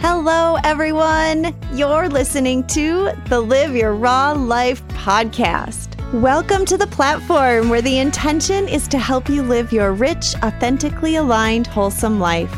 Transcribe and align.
Hello, 0.00 0.56
everyone. 0.62 1.56
You're 1.72 2.10
listening 2.10 2.66
to 2.66 3.12
the 3.30 3.40
Live 3.40 3.74
Your 3.74 3.94
Raw 3.94 4.32
Life 4.32 4.86
podcast. 4.88 5.94
Welcome 6.12 6.66
to 6.66 6.76
the 6.76 6.86
platform 6.86 7.70
where 7.70 7.80
the 7.80 7.98
intention 7.98 8.68
is 8.68 8.86
to 8.88 8.98
help 8.98 9.30
you 9.30 9.42
live 9.42 9.72
your 9.72 9.94
rich, 9.94 10.34
authentically 10.42 11.16
aligned, 11.16 11.66
wholesome 11.66 12.20
life. 12.20 12.54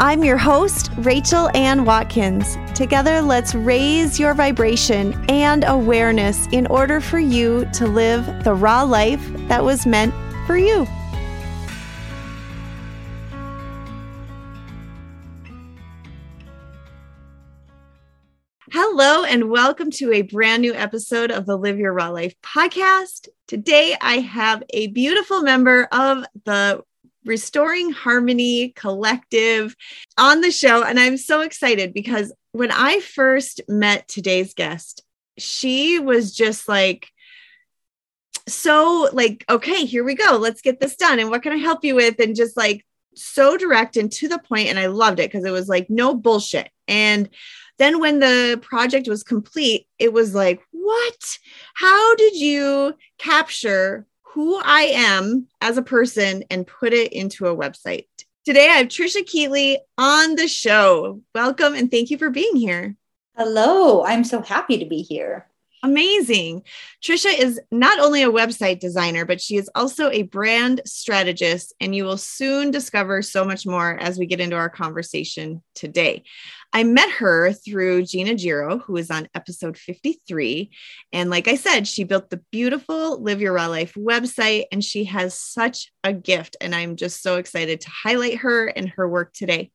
I'm 0.00 0.24
your 0.24 0.38
host, 0.38 0.90
Rachel 0.98 1.50
Ann 1.54 1.84
Watkins. 1.84 2.56
Together, 2.74 3.20
let's 3.20 3.54
raise 3.54 4.18
your 4.18 4.32
vibration 4.32 5.12
and 5.28 5.62
awareness 5.66 6.46
in 6.52 6.66
order 6.68 7.02
for 7.02 7.18
you 7.18 7.68
to 7.74 7.86
live 7.86 8.44
the 8.44 8.54
raw 8.54 8.82
life 8.82 9.24
that 9.48 9.62
was 9.62 9.86
meant 9.86 10.14
for 10.46 10.56
you. 10.56 10.86
Hello, 18.98 19.24
and 19.24 19.50
welcome 19.50 19.90
to 19.90 20.10
a 20.10 20.22
brand 20.22 20.62
new 20.62 20.72
episode 20.72 21.30
of 21.30 21.44
the 21.44 21.58
Live 21.58 21.78
Your 21.78 21.92
Raw 21.92 22.08
Life 22.08 22.34
podcast. 22.42 23.28
Today, 23.46 23.94
I 24.00 24.20
have 24.20 24.62
a 24.70 24.86
beautiful 24.86 25.42
member 25.42 25.86
of 25.92 26.24
the 26.46 26.82
Restoring 27.26 27.90
Harmony 27.90 28.70
Collective 28.70 29.76
on 30.16 30.40
the 30.40 30.50
show. 30.50 30.82
And 30.82 30.98
I'm 30.98 31.18
so 31.18 31.42
excited 31.42 31.92
because 31.92 32.32
when 32.52 32.70
I 32.70 33.00
first 33.00 33.60
met 33.68 34.08
today's 34.08 34.54
guest, 34.54 35.04
she 35.36 35.98
was 35.98 36.34
just 36.34 36.66
like, 36.66 37.06
so 38.48 39.10
like, 39.12 39.44
okay, 39.46 39.84
here 39.84 40.04
we 40.04 40.14
go. 40.14 40.38
Let's 40.38 40.62
get 40.62 40.80
this 40.80 40.96
done. 40.96 41.18
And 41.18 41.28
what 41.28 41.42
can 41.42 41.52
I 41.52 41.58
help 41.58 41.84
you 41.84 41.96
with? 41.96 42.18
And 42.18 42.34
just 42.34 42.56
like 42.56 42.82
so 43.14 43.58
direct 43.58 43.98
and 43.98 44.10
to 44.12 44.28
the. 44.28 44.40
And 44.50 44.78
I 44.78 44.86
loved 44.86 45.20
it 45.20 45.30
because 45.30 45.44
it 45.44 45.50
was 45.50 45.68
like 45.68 45.90
no 45.90 46.14
bullshit. 46.14 46.70
And 46.88 47.28
then 47.78 48.00
when 48.00 48.18
the 48.20 48.58
project 48.62 49.08
was 49.08 49.22
complete, 49.22 49.86
it 49.98 50.12
was 50.12 50.34
like, 50.34 50.60
what? 50.70 51.38
How 51.74 52.14
did 52.16 52.36
you 52.36 52.94
capture 53.18 54.06
who 54.22 54.60
I 54.62 54.82
am 54.94 55.48
as 55.60 55.76
a 55.76 55.82
person 55.82 56.44
and 56.50 56.66
put 56.66 56.92
it 56.92 57.12
into 57.12 57.46
a 57.46 57.56
website? 57.56 58.06
Today, 58.44 58.68
I 58.68 58.74
have 58.74 58.88
Trisha 58.88 59.22
Keatley 59.22 59.78
on 59.98 60.36
the 60.36 60.46
show. 60.46 61.20
Welcome 61.34 61.74
and 61.74 61.90
thank 61.90 62.10
you 62.10 62.18
for 62.18 62.30
being 62.30 62.56
here. 62.56 62.96
Hello, 63.36 64.04
I'm 64.04 64.24
so 64.24 64.40
happy 64.40 64.78
to 64.78 64.86
be 64.86 65.02
here. 65.02 65.46
Amazing. 65.82 66.62
Trisha 67.04 67.38
is 67.38 67.60
not 67.70 67.98
only 68.00 68.22
a 68.22 68.30
website 68.30 68.80
designer, 68.80 69.24
but 69.24 69.40
she 69.40 69.56
is 69.56 69.70
also 69.74 70.10
a 70.10 70.22
brand 70.22 70.80
strategist, 70.86 71.74
and 71.80 71.94
you 71.94 72.04
will 72.04 72.16
soon 72.16 72.70
discover 72.70 73.22
so 73.22 73.44
much 73.44 73.66
more 73.66 73.96
as 73.98 74.18
we 74.18 74.26
get 74.26 74.40
into 74.40 74.56
our 74.56 74.70
conversation 74.70 75.62
today. 75.74 76.24
I 76.72 76.82
met 76.82 77.10
her 77.10 77.52
through 77.52 78.04
Gina 78.04 78.34
Giro, 78.34 78.78
who 78.78 78.96
is 78.96 79.10
on 79.10 79.28
episode 79.34 79.78
53. 79.78 80.70
And 81.12 81.30
like 81.30 81.46
I 81.46 81.54
said, 81.54 81.86
she 81.86 82.04
built 82.04 82.30
the 82.30 82.42
beautiful 82.50 83.22
Live 83.22 83.40
Your 83.40 83.52
Raw 83.52 83.68
Life 83.68 83.94
website, 83.94 84.64
and 84.72 84.82
she 84.82 85.04
has 85.04 85.38
such 85.38 85.92
a 86.02 86.12
gift. 86.12 86.56
And 86.60 86.74
I'm 86.74 86.96
just 86.96 87.22
so 87.22 87.36
excited 87.36 87.82
to 87.82 87.90
highlight 87.90 88.38
her 88.38 88.66
and 88.66 88.88
her 88.90 89.08
work 89.08 89.32
today. 89.32 89.70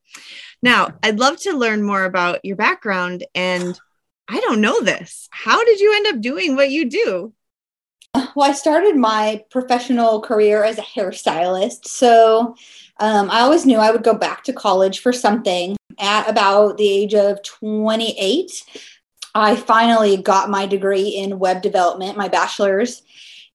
Now, 0.62 0.94
I'd 1.02 1.18
love 1.18 1.40
to 1.40 1.56
learn 1.56 1.82
more 1.82 2.04
about 2.04 2.44
your 2.44 2.56
background 2.56 3.24
and 3.34 3.78
I 4.28 4.40
don't 4.40 4.60
know 4.60 4.80
this. 4.80 5.28
How 5.30 5.64
did 5.64 5.80
you 5.80 5.94
end 5.94 6.06
up 6.08 6.20
doing 6.20 6.56
what 6.56 6.70
you 6.70 6.88
do? 6.88 7.32
Well, 8.14 8.50
I 8.50 8.52
started 8.52 8.96
my 8.96 9.44
professional 9.50 10.20
career 10.20 10.64
as 10.64 10.78
a 10.78 10.82
hairstylist. 10.82 11.86
So 11.86 12.54
um, 13.00 13.30
I 13.30 13.40
always 13.40 13.64
knew 13.66 13.78
I 13.78 13.90
would 13.90 14.04
go 14.04 14.14
back 14.14 14.44
to 14.44 14.52
college 14.52 15.00
for 15.00 15.12
something. 15.12 15.76
At 15.98 16.28
about 16.28 16.78
the 16.78 16.88
age 16.88 17.14
of 17.14 17.42
28, 17.42 18.64
I 19.34 19.56
finally 19.56 20.16
got 20.16 20.50
my 20.50 20.66
degree 20.66 21.08
in 21.08 21.38
web 21.38 21.62
development, 21.62 22.16
my 22.16 22.28
bachelor's. 22.28 23.02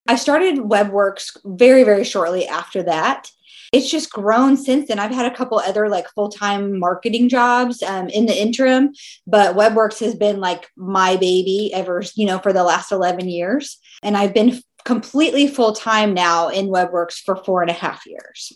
I 0.08 0.16
started 0.16 0.58
WebWorx 0.58 1.38
very, 1.46 1.84
very 1.84 2.04
shortly 2.04 2.48
after 2.48 2.84
that 2.84 3.32
it's 3.74 3.90
just 3.90 4.12
grown 4.12 4.56
since 4.56 4.88
then. 4.88 5.00
I've 5.00 5.12
had 5.12 5.32
a 5.32 5.36
couple 5.36 5.60
other 5.60 5.90
like 5.90 6.08
full 6.10 6.30
time 6.30 6.80
marketing 6.80 7.30
jobs 7.30 7.84
um, 7.84 8.10
in 8.10 8.26
the 8.26 8.40
interim, 8.40 8.94
but 9.26 9.56
WebWorx 9.56 10.00
has 10.00 10.16
been 10.16 10.40
like 10.40 10.70
my 10.76 11.18
baby 11.18 11.72
ever, 11.74 12.04
you 12.16 12.26
know, 12.26 12.40
for 12.40 12.54
the 12.54 12.64
last 12.64 12.92
11 12.92 13.28
years. 13.30 13.78
And 14.04 14.16
I've 14.16 14.34
been 14.34 14.62
completely 14.86 15.48
full 15.48 15.74
time 15.74 16.14
now 16.14 16.50
in 16.50 16.68
WebWorx 16.68 17.24
for 17.26 17.36
four 17.36 17.62
and 17.62 17.70
a 17.70 17.74
half 17.74 18.06
years. 18.06 18.54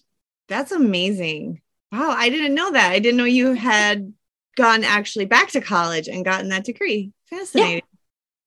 That's 0.47 0.71
amazing. 0.71 1.61
Wow. 1.91 2.11
I 2.11 2.29
didn't 2.29 2.55
know 2.55 2.71
that. 2.71 2.91
I 2.91 2.99
didn't 2.99 3.17
know 3.17 3.25
you 3.25 3.53
had 3.53 4.13
gone 4.55 4.83
actually 4.83 5.25
back 5.25 5.49
to 5.51 5.61
college 5.61 6.07
and 6.07 6.25
gotten 6.25 6.49
that 6.49 6.63
degree. 6.63 7.11
Fascinating. 7.29 7.81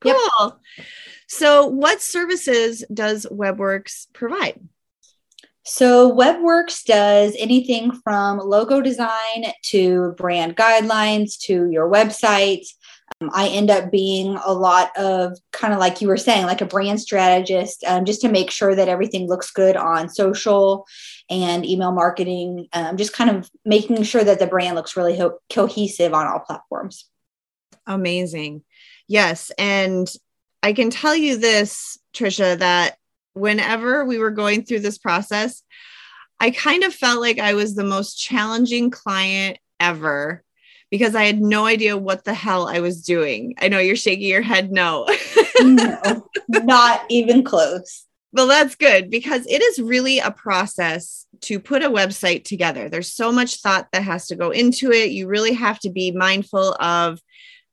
Yeah. 0.04 0.12
Cool. 0.12 0.60
Yep. 0.76 0.86
So, 1.26 1.66
what 1.66 2.02
services 2.02 2.84
does 2.92 3.26
WebWorx 3.30 4.08
provide? 4.12 4.60
So, 5.66 6.14
WebWorx 6.14 6.84
does 6.84 7.34
anything 7.38 7.92
from 8.02 8.38
logo 8.38 8.82
design 8.82 9.46
to 9.62 10.14
brand 10.18 10.56
guidelines 10.56 11.38
to 11.44 11.70
your 11.70 11.90
website. 11.90 12.66
Um, 13.20 13.30
I 13.32 13.48
end 13.48 13.70
up 13.70 13.90
being 13.90 14.38
a 14.44 14.52
lot 14.52 14.94
of 14.96 15.38
kind 15.52 15.72
of 15.72 15.80
like 15.80 16.02
you 16.02 16.08
were 16.08 16.18
saying, 16.18 16.44
like 16.44 16.60
a 16.60 16.66
brand 16.66 17.00
strategist, 17.00 17.82
um, 17.84 18.04
just 18.04 18.20
to 18.20 18.28
make 18.28 18.50
sure 18.50 18.74
that 18.74 18.88
everything 18.88 19.26
looks 19.26 19.50
good 19.50 19.74
on 19.76 20.10
social 20.10 20.86
and 21.30 21.64
email 21.64 21.92
marketing, 21.92 22.68
um, 22.74 22.98
just 22.98 23.14
kind 23.14 23.30
of 23.30 23.50
making 23.64 24.02
sure 24.02 24.22
that 24.22 24.38
the 24.38 24.46
brand 24.46 24.74
looks 24.74 24.98
really 24.98 25.16
ho- 25.16 25.38
cohesive 25.50 26.12
on 26.12 26.26
all 26.26 26.40
platforms. 26.40 27.08
Amazing. 27.86 28.64
Yes. 29.08 29.50
And 29.56 30.12
I 30.62 30.74
can 30.74 30.90
tell 30.90 31.14
you 31.14 31.36
this, 31.38 31.98
Trisha, 32.14 32.58
that 32.58 32.96
whenever 33.34 34.04
we 34.04 34.18
were 34.18 34.30
going 34.30 34.64
through 34.64 34.80
this 34.80 34.98
process, 34.98 35.62
I 36.40 36.50
kind 36.50 36.84
of 36.84 36.94
felt 36.94 37.20
like 37.20 37.38
I 37.38 37.54
was 37.54 37.74
the 37.74 37.84
most 37.84 38.14
challenging 38.16 38.90
client 38.90 39.58
ever 39.78 40.42
because 40.90 41.14
I 41.14 41.24
had 41.24 41.40
no 41.40 41.66
idea 41.66 41.96
what 41.96 42.24
the 42.24 42.34
hell 42.34 42.68
I 42.68 42.80
was 42.80 43.02
doing. 43.02 43.54
I 43.58 43.68
know 43.68 43.78
you're 43.78 43.96
shaking 43.96 44.28
your 44.28 44.42
head 44.42 44.70
no. 44.70 45.08
no, 45.60 46.28
not 46.48 47.02
even 47.08 47.42
close. 47.44 48.04
Well, 48.32 48.48
that's 48.48 48.74
good 48.74 49.10
because 49.10 49.46
it 49.46 49.62
is 49.62 49.78
really 49.78 50.18
a 50.18 50.30
process 50.30 51.26
to 51.42 51.60
put 51.60 51.84
a 51.84 51.90
website 51.90 52.44
together. 52.44 52.88
There's 52.88 53.12
so 53.12 53.30
much 53.30 53.60
thought 53.60 53.86
that 53.92 54.02
has 54.02 54.26
to 54.26 54.36
go 54.36 54.50
into 54.50 54.90
it. 54.90 55.12
You 55.12 55.28
really 55.28 55.52
have 55.52 55.78
to 55.80 55.90
be 55.90 56.10
mindful 56.10 56.74
of 56.80 57.20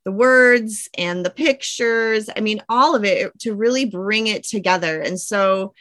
the 0.06 0.12
words 0.12 0.90
and 0.98 1.26
the 1.26 1.30
pictures. 1.30 2.30
I 2.36 2.42
mean, 2.42 2.62
all 2.70 2.96
of 2.96 3.04
it 3.04 3.38
to 3.40 3.54
really 3.54 3.86
bring 3.86 4.28
it 4.28 4.44
together. 4.44 5.00
And 5.00 5.20
so, 5.20 5.74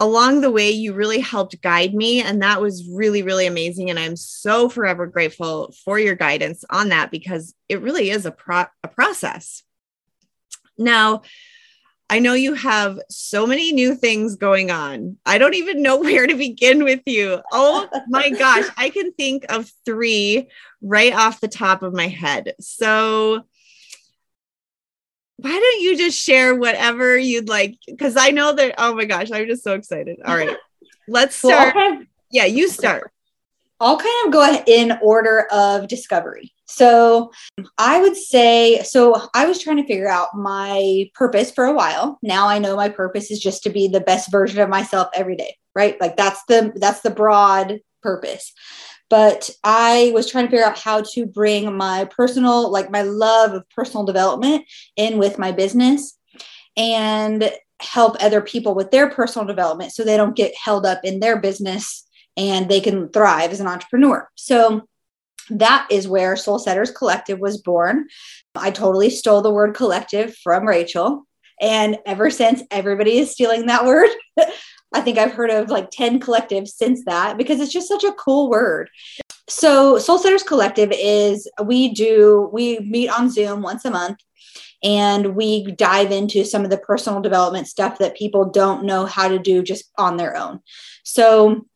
along 0.00 0.42
the 0.42 0.50
way, 0.50 0.70
you 0.70 0.94
really 0.94 1.18
helped 1.18 1.60
guide 1.60 1.92
me. 1.92 2.20
And 2.20 2.40
that 2.42 2.60
was 2.60 2.88
really, 2.88 3.22
really 3.22 3.46
amazing. 3.46 3.90
And 3.90 3.98
I'm 3.98 4.14
so 4.14 4.68
forever 4.68 5.06
grateful 5.06 5.74
for 5.84 5.98
your 5.98 6.14
guidance 6.14 6.64
on 6.70 6.90
that 6.90 7.10
because 7.10 7.52
it 7.68 7.82
really 7.82 8.10
is 8.10 8.24
a, 8.24 8.30
pro- 8.30 8.66
a 8.84 8.88
process. 8.88 9.64
Now, 10.78 11.22
I 12.10 12.20
know 12.20 12.32
you 12.32 12.54
have 12.54 12.98
so 13.10 13.46
many 13.46 13.72
new 13.72 13.94
things 13.94 14.36
going 14.36 14.70
on. 14.70 15.18
I 15.26 15.36
don't 15.36 15.54
even 15.54 15.82
know 15.82 15.98
where 16.00 16.26
to 16.26 16.34
begin 16.34 16.84
with 16.84 17.02
you. 17.06 17.40
Oh 17.52 17.88
my 18.08 18.30
gosh, 18.30 18.64
I 18.76 18.90
can 18.90 19.12
think 19.12 19.44
of 19.50 19.70
three 19.84 20.48
right 20.80 21.12
off 21.12 21.40
the 21.40 21.48
top 21.48 21.82
of 21.82 21.92
my 21.92 22.08
head. 22.08 22.54
So, 22.60 23.42
why 25.36 25.50
don't 25.50 25.82
you 25.82 25.96
just 25.96 26.18
share 26.18 26.54
whatever 26.54 27.16
you'd 27.16 27.48
like? 27.48 27.78
Because 27.86 28.16
I 28.16 28.30
know 28.30 28.54
that, 28.54 28.74
oh 28.78 28.94
my 28.94 29.04
gosh, 29.04 29.30
I'm 29.30 29.46
just 29.46 29.62
so 29.62 29.74
excited. 29.74 30.18
All 30.24 30.36
right, 30.36 30.56
let's 31.08 31.36
start. 31.36 31.74
Well, 31.74 32.02
yeah, 32.30 32.46
you 32.46 32.68
start. 32.68 33.12
I'll 33.80 33.98
kind 33.98 34.26
of 34.26 34.32
go 34.32 34.62
in 34.66 34.98
order 35.02 35.46
of 35.52 35.88
discovery. 35.88 36.52
So 36.66 37.30
I 37.78 38.00
would 38.00 38.16
say, 38.16 38.82
so 38.82 39.28
I 39.34 39.46
was 39.46 39.62
trying 39.62 39.76
to 39.78 39.86
figure 39.86 40.08
out 40.08 40.34
my 40.34 41.08
purpose 41.14 41.50
for 41.50 41.64
a 41.64 41.72
while. 41.72 42.18
Now 42.22 42.48
I 42.48 42.58
know 42.58 42.76
my 42.76 42.88
purpose 42.88 43.30
is 43.30 43.40
just 43.40 43.62
to 43.62 43.70
be 43.70 43.88
the 43.88 44.00
best 44.00 44.30
version 44.30 44.60
of 44.60 44.68
myself 44.68 45.08
every 45.14 45.36
day, 45.36 45.56
right? 45.74 45.98
Like 46.00 46.16
that's 46.16 46.42
the 46.44 46.72
that's 46.76 47.00
the 47.00 47.10
broad 47.10 47.80
purpose. 48.02 48.52
But 49.10 49.48
I 49.64 50.10
was 50.12 50.30
trying 50.30 50.44
to 50.44 50.50
figure 50.50 50.66
out 50.66 50.78
how 50.78 51.02
to 51.14 51.24
bring 51.24 51.74
my 51.74 52.04
personal, 52.14 52.70
like 52.70 52.90
my 52.90 53.02
love 53.02 53.52
of 53.54 53.68
personal 53.70 54.04
development 54.04 54.66
in 54.96 55.18
with 55.18 55.38
my 55.38 55.52
business 55.52 56.18
and 56.76 57.50
help 57.80 58.16
other 58.20 58.40
people 58.40 58.74
with 58.74 58.90
their 58.90 59.08
personal 59.08 59.46
development 59.46 59.92
so 59.92 60.04
they 60.04 60.16
don't 60.16 60.36
get 60.36 60.52
held 60.56 60.84
up 60.84 61.00
in 61.04 61.20
their 61.20 61.40
business 61.40 62.07
and 62.38 62.68
they 62.68 62.80
can 62.80 63.10
thrive 63.10 63.50
as 63.50 63.60
an 63.60 63.66
entrepreneur. 63.66 64.26
So 64.36 64.88
that 65.50 65.88
is 65.90 66.06
where 66.06 66.36
Soul 66.36 66.58
Setters 66.58 66.92
Collective 66.92 67.40
was 67.40 67.60
born. 67.60 68.06
I 68.54 68.70
totally 68.70 69.10
stole 69.10 69.42
the 69.42 69.52
word 69.52 69.74
collective 69.74 70.36
from 70.36 70.66
Rachel. 70.66 71.26
And 71.60 71.98
ever 72.06 72.30
since, 72.30 72.62
everybody 72.70 73.18
is 73.18 73.32
stealing 73.32 73.66
that 73.66 73.84
word. 73.84 74.08
I 74.94 75.00
think 75.00 75.18
I've 75.18 75.32
heard 75.32 75.50
of 75.50 75.68
like 75.68 75.90
10 75.90 76.20
collectives 76.20 76.68
since 76.68 77.04
that 77.04 77.36
because 77.36 77.60
it's 77.60 77.72
just 77.72 77.88
such 77.88 78.04
a 78.04 78.12
cool 78.12 78.48
word. 78.48 78.88
So 79.48 79.98
Soul 79.98 80.18
Setters 80.18 80.42
Collective 80.42 80.92
is 80.94 81.50
we 81.64 81.92
do 81.92 82.48
we 82.52 82.78
meet 82.80 83.08
on 83.08 83.30
Zoom 83.30 83.62
once 83.62 83.84
a 83.84 83.90
month 83.90 84.18
and 84.82 85.34
we 85.34 85.72
dive 85.72 86.12
into 86.12 86.44
some 86.44 86.64
of 86.64 86.70
the 86.70 86.78
personal 86.78 87.20
development 87.20 87.66
stuff 87.66 87.98
that 87.98 88.16
people 88.16 88.50
don't 88.50 88.84
know 88.84 89.06
how 89.06 89.28
to 89.28 89.38
do 89.38 89.62
just 89.62 89.90
on 89.98 90.16
their 90.16 90.36
own. 90.36 90.60
So 91.02 91.66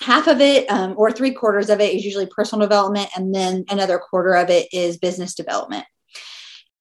half 0.00 0.26
of 0.26 0.40
it 0.40 0.70
um, 0.70 0.94
or 0.96 1.10
three 1.10 1.32
quarters 1.32 1.70
of 1.70 1.80
it 1.80 1.94
is 1.94 2.04
usually 2.04 2.26
personal 2.26 2.66
development 2.66 3.08
and 3.16 3.34
then 3.34 3.64
another 3.70 3.98
quarter 3.98 4.34
of 4.34 4.50
it 4.50 4.68
is 4.72 4.96
business 4.96 5.34
development 5.34 5.84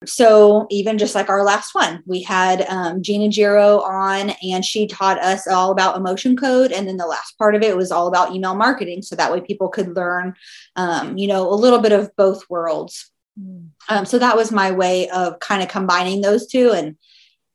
so 0.06 0.68
even 0.70 1.00
just 1.00 1.16
like 1.16 1.28
our 1.28 1.44
last 1.44 1.74
one 1.74 2.04
we 2.06 2.22
had 2.22 2.62
um, 2.70 3.02
gina 3.02 3.28
giro 3.28 3.82
on 3.82 4.32
and 4.44 4.64
she 4.64 4.86
taught 4.86 5.20
us 5.20 5.48
all 5.48 5.72
about 5.72 5.98
emotion 5.98 6.36
code 6.38 6.72
and 6.72 6.88
then 6.88 6.98
the 6.98 7.08
last 7.08 7.38
part 7.38 7.56
of 7.56 7.64
it 7.64 7.76
was 7.76 7.92
all 7.92 8.08
about 8.08 8.34
email 8.34 8.54
marketing 8.54 9.02
so 9.02 9.16
that 9.16 9.32
way 9.32 9.42
people 9.42 9.70
could 9.70 9.96
learn 9.96 10.36
um, 10.76 11.18
you 11.18 11.28
know 11.28 11.50
a 11.50 11.56
little 11.56 11.80
bit 11.80 11.92
of 11.92 12.16
both 12.16 12.48
worlds 12.50 13.10
mm. 13.40 13.68
um, 13.90 14.06
so 14.06 14.20
that 14.20 14.36
was 14.36 14.52
my 14.52 14.72
way 14.72 15.10
of 15.10 15.40
kind 15.40 15.64
of 15.64 15.70
combining 15.70 16.22
those 16.22 16.46
two 16.46 16.72
and 16.72 16.96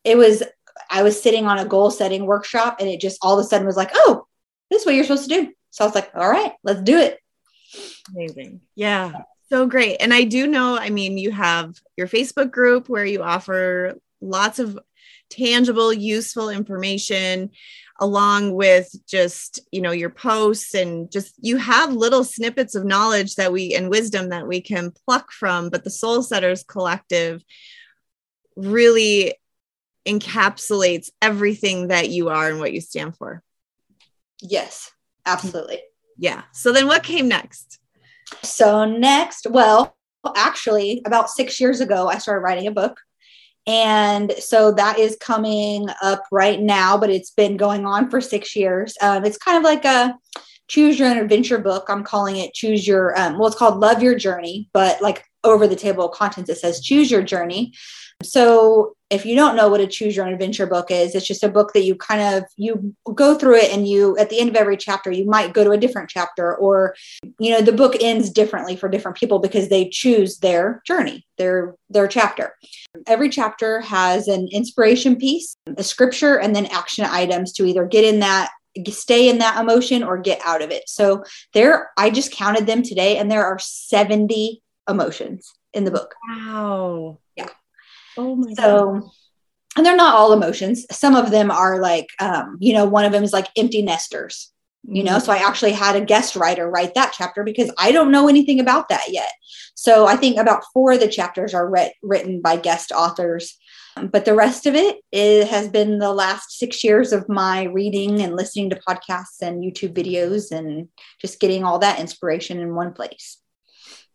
it 0.03 0.17
was 0.17 0.43
i 0.91 1.05
was 1.05 1.21
sitting 1.21 1.47
on 1.47 1.61
a 1.61 1.65
goal 1.65 1.93
setting 1.93 2.27
workshop 2.27 2.77
and 2.81 2.89
it 2.89 3.01
just 3.01 3.19
all 3.23 3.39
of 3.39 3.45
a 3.45 3.49
sudden 3.49 3.67
was 3.67 3.77
like 3.77 3.91
oh 3.95 4.27
this 4.73 4.83
is 4.83 4.87
what 4.87 4.95
you're 4.95 5.05
supposed 5.05 5.29
to 5.29 5.43
do 5.43 5.53
so 5.71 5.85
i 5.85 5.87
was 5.87 5.95
like 5.95 6.11
all 6.15 6.29
right 6.29 6.53
let's 6.65 6.83
do 6.83 6.99
it 6.99 7.19
amazing 8.15 8.61
yeah 8.75 9.13
so 9.53 9.67
great. 9.67 9.99
And 10.01 10.15
I 10.15 10.25
do 10.25 10.47
know, 10.47 10.79
I 10.79 10.89
mean, 10.89 11.19
you 11.19 11.31
have 11.31 11.75
your 11.99 12.09
Facebook 12.09 12.51
group 12.51 12.89
where 12.89 13.05
you 13.05 13.23
offer 13.23 13.97
lots 14.23 14.59
of 14.59 14.79
tangible, 15.29 15.93
useful 15.93 16.49
information 16.49 17.51
along 18.01 18.55
with 18.55 18.91
just, 19.07 19.61
you 19.71 19.83
know, 19.83 19.91
your 19.91 20.09
posts 20.09 20.73
and 20.73 21.13
just 21.13 21.35
you 21.39 21.59
have 21.59 21.93
little 21.93 22.25
snippets 22.25 22.75
of 22.75 22.87
knowledge 22.87 23.35
that 23.35 23.53
we 23.53 23.75
and 23.75 23.91
wisdom 23.91 24.31
that 24.31 24.49
we 24.49 24.63
can 24.63 24.91
pluck 24.91 25.31
from, 25.31 25.69
but 25.69 25.85
the 25.85 25.91
Soul 25.91 26.23
Setters 26.23 26.65
Collective 26.65 27.45
really 28.57 29.35
encapsulates 30.09 31.11
everything 31.21 31.89
that 31.89 32.09
you 32.09 32.31
are 32.31 32.49
and 32.49 32.59
what 32.59 32.73
you 32.73 32.81
stand 32.81 33.19
for. 33.19 33.43
Yes, 34.43 34.91
absolutely. 35.25 35.81
Yeah. 36.19 36.43
So 36.53 36.73
then 36.73 36.87
what 36.87 37.03
came 37.03 37.29
next? 37.29 37.79
So, 38.43 38.85
next, 38.85 39.47
well, 39.49 39.97
actually, 40.37 41.03
about 41.05 41.31
six 41.31 41.61
years 41.61 41.81
ago, 41.81 42.09
I 42.09 42.19
started 42.19 42.41
writing 42.41 42.67
a 42.67 42.73
book. 42.73 42.99
And 43.67 44.33
so 44.39 44.73
that 44.73 44.99
is 44.99 45.17
coming 45.21 45.87
up 46.03 46.25
right 46.33 46.61
now, 46.61 46.99
but 46.99 47.11
it's 47.11 47.31
been 47.31 47.57
going 47.57 47.87
on 47.87 48.11
for 48.11 48.21
six 48.21 48.57
years. 48.57 48.97
Um, 49.01 49.25
it's 49.25 49.39
kind 49.39 49.57
of 49.57 49.63
like 49.63 49.85
a 49.85 50.17
choose 50.69 50.99
your 50.99 51.09
own 51.09 51.19
adventure 51.19 51.59
book. 51.59 51.85
I'm 51.89 52.03
calling 52.03 52.37
it 52.37 52.55
choose 52.55 52.87
your, 52.87 53.19
um, 53.19 53.39
well, 53.39 53.47
it's 53.47 53.57
called 53.57 53.79
Love 53.79 54.03
Your 54.03 54.17
Journey, 54.17 54.69
but 54.73 55.01
like 55.01 55.25
over 55.45 55.67
the 55.67 55.77
table 55.77 56.07
of 56.07 56.13
contents, 56.17 56.51
it 56.51 56.59
says 56.59 56.81
choose 56.81 57.11
your 57.11 57.23
journey. 57.23 57.73
So 58.23 58.97
if 59.11 59.27
you 59.27 59.35
don't 59.35 59.57
know 59.57 59.69
what 59.69 59.81
a 59.81 59.87
choose 59.87 60.17
your 60.17 60.27
own 60.27 60.33
adventure 60.33 60.67
book 60.67 60.91
is, 60.91 61.15
it's 61.15 61.27
just 61.27 61.43
a 61.45 61.49
book 61.49 61.73
that 61.73 61.85
you 61.85 61.95
kind 61.95 62.37
of 62.37 62.45
you 62.57 62.95
go 63.15 63.35
through 63.37 63.57
it 63.57 63.73
and 63.73 63.87
you 63.87 64.17
at 64.17 64.31
the 64.31 64.39
end 64.39 64.49
of 64.49 64.57
every 64.57 64.77
chapter 64.77 65.11
you 65.11 65.27
might 65.27 65.53
go 65.53 65.65
to 65.65 65.71
a 65.71 65.77
different 65.77 66.09
chapter 66.09 66.57
or 66.57 66.95
you 67.39 67.51
know 67.51 67.61
the 67.61 67.73
book 67.73 67.97
ends 68.01 68.31
differently 68.31 68.77
for 68.77 68.89
different 68.89 69.17
people 69.17 69.39
because 69.39 69.69
they 69.69 69.89
choose 69.89 70.39
their 70.39 70.83
journey, 70.87 71.27
their 71.37 71.75
their 71.91 72.09
chapter. 72.09 72.55
Every 73.07 73.29
chapter 73.29 73.81
has 73.81 74.29
an 74.29 74.49
inspiration 74.51 75.17
piece, 75.17 75.57
a 75.77 75.83
scripture 75.83 76.39
and 76.39 76.55
then 76.55 76.67
action 76.67 77.05
items 77.05 77.53
to 77.55 77.67
either 77.67 77.87
get 77.87 78.05
in 78.05 78.21
that 78.21 78.51
stay 78.89 79.29
in 79.29 79.39
that 79.39 79.61
emotion 79.61 80.03
or 80.03 80.17
get 80.17 80.41
out 80.45 80.63
of 80.63 80.71
it. 80.71 80.89
So 80.89 81.25
there 81.53 81.91
I 81.99 82.09
just 82.09 82.33
counted 82.33 82.67
them 82.67 82.83
today 82.83 83.19
and 83.19 83.31
there 83.31 83.45
are 83.45 83.59
70 83.59 84.62
emotions 84.89 85.53
in 85.73 85.85
the 85.85 85.91
book. 85.91 86.15
Wow. 86.29 87.19
Yeah. 87.37 87.49
Oh 88.17 88.37
my 88.37 88.53
so, 88.55 88.93
God. 88.93 89.11
and 89.77 89.87
they're 89.87 89.97
not 89.97 90.15
all 90.15 90.33
emotions. 90.33 90.87
Some 90.91 91.15
of 91.15 91.31
them 91.31 91.51
are 91.51 91.81
like, 91.81 92.09
um, 92.21 92.59
you 92.61 92.73
know, 92.73 92.85
one 92.85 93.05
of 93.05 93.13
them 93.13 93.25
is 93.25 93.33
like 93.33 93.49
empty 93.57 93.83
nesters, 93.83 94.53
you 94.85 95.03
know. 95.03 95.13
Mm-hmm. 95.17 95.25
So 95.25 95.33
I 95.33 95.39
actually 95.39 95.73
had 95.73 95.97
a 95.97 96.05
guest 96.05 96.37
writer 96.37 96.69
write 96.69 96.95
that 96.95 97.15
chapter 97.17 97.43
because 97.45 97.73
I 97.79 97.93
don't 97.93 98.13
know 98.13 98.29
anything 98.29 98.61
about 98.61 98.89
that 98.91 99.07
yet. 99.09 99.33
So 99.75 100.07
I 100.07 100.17
think 100.17 100.37
about 100.37 100.65
four 100.73 100.93
of 100.93 101.01
the 101.01 101.09
chapters 101.09 101.55
are 101.55 101.69
re- 101.69 101.95
written 102.03 102.41
by 102.41 102.57
guest 102.57 102.93
authors. 102.93 103.57
But 103.95 104.25
the 104.25 104.35
rest 104.35 104.65
of 104.65 104.75
it, 104.75 105.01
it 105.13 105.49
has 105.49 105.69
been 105.69 105.99
the 105.99 106.15
last 106.15 106.59
six 106.59 106.83
years 106.83 107.13
of 107.13 107.29
my 107.29 107.65
reading 107.65 108.23
and 108.23 108.35
listening 108.35 108.71
to 108.71 108.81
podcasts 108.89 109.43
and 109.43 109.63
YouTube 109.63 109.93
videos 109.93 110.51
and 110.51 110.89
just 111.21 111.41
getting 111.41 111.63
all 111.63 111.79
that 111.81 112.01
inspiration 112.01 112.59
in 112.59 112.75
one 112.75 112.95
place. 112.95 113.42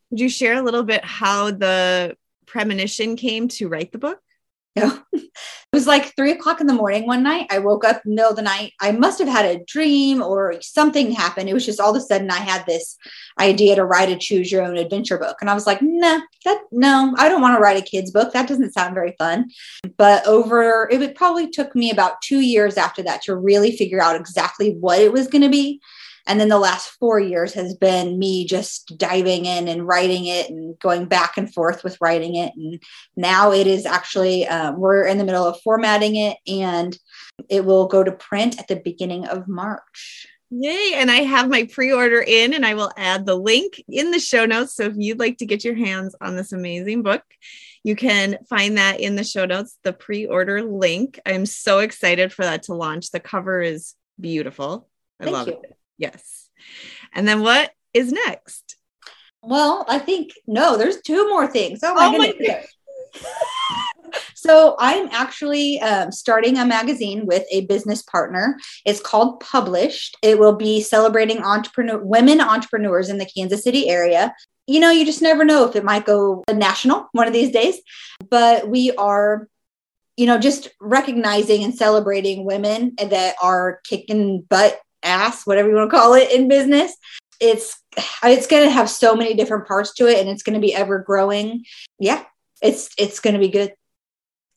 Would 0.10 0.20
you 0.20 0.30
share 0.30 0.54
a 0.56 0.64
little 0.64 0.84
bit 0.84 1.04
how 1.04 1.52
the 1.52 2.16
premonition 2.46 3.16
came 3.16 3.48
to 3.50 3.68
write 3.68 3.92
the 3.92 3.98
book? 3.98 4.20
It 5.74 5.76
was 5.76 5.86
like 5.86 6.16
three 6.16 6.32
o'clock 6.32 6.62
in 6.62 6.68
the 6.68 6.74
morning 6.74 7.06
one 7.06 7.24
night. 7.24 7.48
I 7.52 7.60
woke 7.60 7.84
up 7.84 8.02
middle 8.06 8.30
of 8.30 8.38
the 8.38 8.42
night. 8.42 8.72
I 8.80 8.94
must 8.94 9.20
have 9.20 9.28
had 9.28 9.46
a 9.46 9.64
dream 9.66 10.24
or 10.24 10.56
something 10.62 11.12
happened. 11.12 11.50
It 11.50 11.54
was 11.54 11.66
just 11.66 11.82
all 11.82 11.92
of 11.92 11.98
a 11.98 12.02
sudden 12.02 12.32
I 12.32 12.38
had 12.38 12.66
this 12.66 12.98
idea 13.38 13.76
to 13.76 13.84
write 13.84 14.10
a 14.10 14.16
choose 14.18 14.50
your 14.50 14.64
own 14.64 14.78
adventure 14.78 15.18
book. 15.18 15.38
And 15.42 15.50
I 15.50 15.54
was 15.54 15.68
like, 15.68 15.80
nah, 15.82 16.22
that 16.46 16.62
no, 16.72 17.14
I 17.18 17.28
don't 17.28 17.42
want 17.42 17.58
to 17.58 17.62
write 17.62 17.78
a 17.78 17.86
kid's 17.86 18.12
book. 18.12 18.32
That 18.32 18.48
doesn't 18.48 18.74
sound 18.74 18.96
very 18.96 19.14
fun. 19.20 19.50
But 19.98 20.26
over 20.26 20.88
it 20.90 21.16
probably 21.16 21.50
took 21.50 21.76
me 21.76 21.92
about 21.92 22.22
two 22.22 22.40
years 22.40 22.78
after 22.78 23.04
that 23.04 23.22
to 23.24 23.36
really 23.36 23.76
figure 23.76 24.02
out 24.02 24.16
exactly 24.16 24.72
what 24.80 25.02
it 25.02 25.12
was 25.12 25.28
going 25.28 25.44
to 25.44 25.50
be. 25.50 25.82
And 26.28 26.40
then 26.40 26.50
the 26.50 26.60
last 26.60 26.90
four 27.00 27.20
years 27.20 27.54
has 27.54 27.74
been 27.74 28.20
me 28.20 28.46
just 28.46 28.98
diving 28.98 29.46
in 29.46 29.68
and 29.68 29.88
writing 29.88 30.26
it 30.26 30.50
and 30.50 30.78
going 30.80 31.06
back 31.06 31.38
and 31.38 31.52
forth 31.52 31.84
with 31.84 31.98
writing 32.02 32.36
it. 32.36 32.54
And 32.56 32.84
now 33.16 33.52
it 33.52 33.66
is 33.66 33.86
actually, 33.86 34.48
um, 34.48 34.78
we're 34.78 35.06
in 35.06 35.18
the 35.18 35.24
middle 35.24 35.46
of 35.46 35.62
formatting 35.62 36.18
it 36.18 36.38
and 36.46 36.98
it 37.50 37.66
will 37.66 37.88
go 37.88 38.04
to 38.04 38.12
print 38.12 38.60
at 38.60 38.68
the 38.68 38.76
beginning 38.76 39.26
of 39.26 39.48
March. 39.48 40.28
Yay. 40.50 40.94
And 40.96 41.12
I 41.12 41.18
have 41.18 41.50
my 41.50 41.66
pre 41.66 41.92
order 41.92 42.24
in, 42.26 42.54
and 42.54 42.66
I 42.66 42.74
will 42.74 42.92
add 42.96 43.26
the 43.26 43.36
link 43.36 43.84
in 43.90 44.12
the 44.12 44.20
show 44.20 44.46
notes. 44.46 44.76
So 44.76 44.84
if 44.84 44.94
you'd 44.96 45.20
like 45.20 45.40
to 45.40 45.46
get 45.46 45.66
your 45.66 45.76
hands 45.76 46.16
on 46.22 46.36
this 46.36 46.54
amazing 46.54 47.04
book, 47.04 47.24
you 47.84 47.96
can 47.96 48.38
find 48.50 48.78
that 48.78 49.00
in 49.00 49.16
the 49.16 49.24
show 49.24 49.46
notes, 49.46 49.78
the 49.84 49.94
pre 49.94 50.26
order 50.26 50.62
link. 50.62 51.20
I'm 51.26 51.46
so 51.46 51.80
excited 51.80 52.32
for 52.32 52.44
that 52.44 52.64
to 52.64 52.74
launch. 52.74 53.12
The 53.12 53.20
cover 53.20 53.62
is 53.62 53.94
beautiful. 54.20 54.88
I 55.20 55.26
Thank 55.26 55.36
love 55.36 55.48
you. 55.48 55.54
it. 55.64 55.77
Yes. 55.98 56.50
And 57.14 57.28
then 57.28 57.42
what 57.42 57.72
is 57.94 58.12
next? 58.12 58.76
Well, 59.42 59.86
I 59.88 60.00
think 60.00 60.32
no, 60.46 60.78
there's 60.78 61.02
two 61.02 61.28
more 61.30 61.48
things. 61.48 61.80
Oh 61.84 61.94
my, 61.94 62.08
oh 62.08 62.12
goodness. 62.12 62.36
my 62.40 62.46
goodness. 62.46 62.74
so 64.36 64.76
I'm 64.80 65.08
actually 65.12 65.80
um, 65.82 66.12
starting 66.12 66.58
a 66.58 66.66
magazine 66.66 67.26
with 67.26 67.46
a 67.52 67.66
business 67.66 68.02
partner. 68.02 68.58
It's 68.86 69.00
called 69.00 69.40
Published. 69.40 70.18
It 70.22 70.40
will 70.40 70.56
be 70.56 70.82
celebrating 70.82 71.40
entrepreneur 71.40 71.98
women 71.98 72.42
entrepreneurs 72.42 73.10
in 73.10 73.18
the 73.18 73.26
Kansas 73.26 73.64
City 73.64 73.90
area. 73.90 74.34
You 74.66 74.80
know, 74.80 74.92
you 74.92 75.06
just 75.06 75.22
never 75.22 75.46
know 75.46 75.66
if 75.66 75.76
it 75.76 75.86
might 75.86 76.06
go 76.06 76.44
national 76.52 77.08
one 77.14 77.28
of 77.28 77.34
these 77.34 77.52
days. 77.52 77.80
But 78.30 78.68
we 78.68 78.92
are 78.98 79.48
you 80.18 80.26
know, 80.26 80.40
just 80.40 80.70
recognizing 80.82 81.64
and 81.64 81.76
celebrating 81.76 82.44
women 82.44 82.96
that 82.98 83.36
are 83.42 83.80
kicking 83.84 84.42
butt 84.50 84.80
ass, 85.04 85.46
whatever 85.46 85.70
you 85.70 85.76
want 85.76 85.90
to 85.90 85.98
call 85.98 86.14
it 86.14 86.32
in 86.32 86.48
business. 86.48 86.96
It's 87.40 87.82
it's 88.24 88.48
going 88.48 88.64
to 88.64 88.72
have 88.72 88.90
so 88.90 89.16
many 89.16 89.34
different 89.34 89.68
parts 89.68 89.94
to 89.96 90.08
it 90.08 90.20
and 90.20 90.30
it's 90.30 90.44
going 90.44 90.56
to 90.56 90.66
be 90.66 90.74
ever 90.74 91.00
growing. 91.00 91.66
Yeah. 92.00 92.24
It's 92.62 92.90
it's 92.98 93.20
going 93.20 93.34
to 93.34 93.40
be 93.40 93.50
good. 93.50 93.74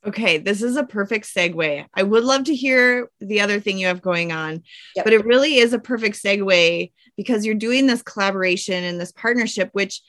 Okay, 0.06 0.38
this 0.38 0.62
is 0.62 0.76
a 0.76 0.84
perfect 0.84 1.26
segue. 1.26 1.84
I 1.92 2.02
would 2.02 2.24
love 2.24 2.44
to 2.44 2.54
hear 2.54 3.10
the 3.20 3.42
other 3.42 3.60
thing 3.60 3.76
you 3.76 3.88
have 3.88 4.00
going 4.00 4.32
on, 4.32 4.62
yep. 4.96 5.04
but 5.04 5.12
it 5.12 5.26
really 5.26 5.56
is 5.56 5.74
a 5.74 5.78
perfect 5.78 6.22
segue 6.22 6.90
because 7.18 7.44
you're 7.44 7.54
doing 7.54 7.86
this 7.86 8.00
collaboration 8.00 8.82
and 8.82 8.98
this 8.98 9.12
partnership, 9.12 9.68
which, 9.72 10.00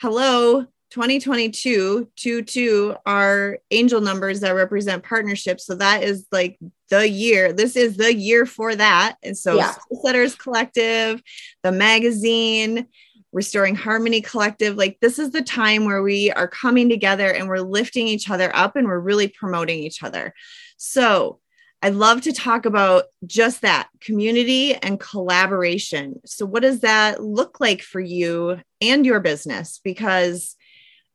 hello, 0.00 0.66
2022 0.90 2.08
22 2.20 2.96
are 3.06 3.58
angel 3.70 4.00
numbers 4.00 4.40
that 4.40 4.54
represent 4.54 5.04
partnerships. 5.04 5.64
So 5.66 5.76
that 5.76 6.02
is 6.02 6.26
like 6.32 6.58
the 6.88 7.08
year. 7.08 7.52
This 7.52 7.76
is 7.76 7.96
the 7.96 8.14
year 8.14 8.44
for 8.44 8.74
that. 8.74 9.16
And 9.22 9.36
so 9.38 9.56
yeah. 9.56 9.74
Setters 10.02 10.34
Collective, 10.34 11.22
the 11.62 11.72
magazine, 11.72 12.86
Restoring 13.32 13.76
Harmony 13.76 14.20
Collective, 14.20 14.76
like 14.76 14.98
this 15.00 15.20
is 15.20 15.30
the 15.30 15.42
time 15.42 15.84
where 15.84 16.02
we 16.02 16.32
are 16.32 16.48
coming 16.48 16.88
together 16.88 17.32
and 17.32 17.48
we're 17.48 17.60
lifting 17.60 18.08
each 18.08 18.28
other 18.28 18.54
up 18.56 18.74
and 18.74 18.88
we're 18.88 18.98
really 18.98 19.28
promoting 19.28 19.78
each 19.78 20.02
other. 20.02 20.34
So 20.76 21.38
I'd 21.82 21.94
love 21.94 22.22
to 22.22 22.32
talk 22.32 22.66
about 22.66 23.04
just 23.24 23.62
that 23.62 23.88
community 24.00 24.74
and 24.74 25.00
collaboration. 25.00 26.20
So, 26.26 26.44
what 26.44 26.62
does 26.62 26.80
that 26.80 27.22
look 27.22 27.58
like 27.58 27.80
for 27.80 28.00
you 28.00 28.60
and 28.82 29.06
your 29.06 29.20
business? 29.20 29.80
Because 29.82 30.56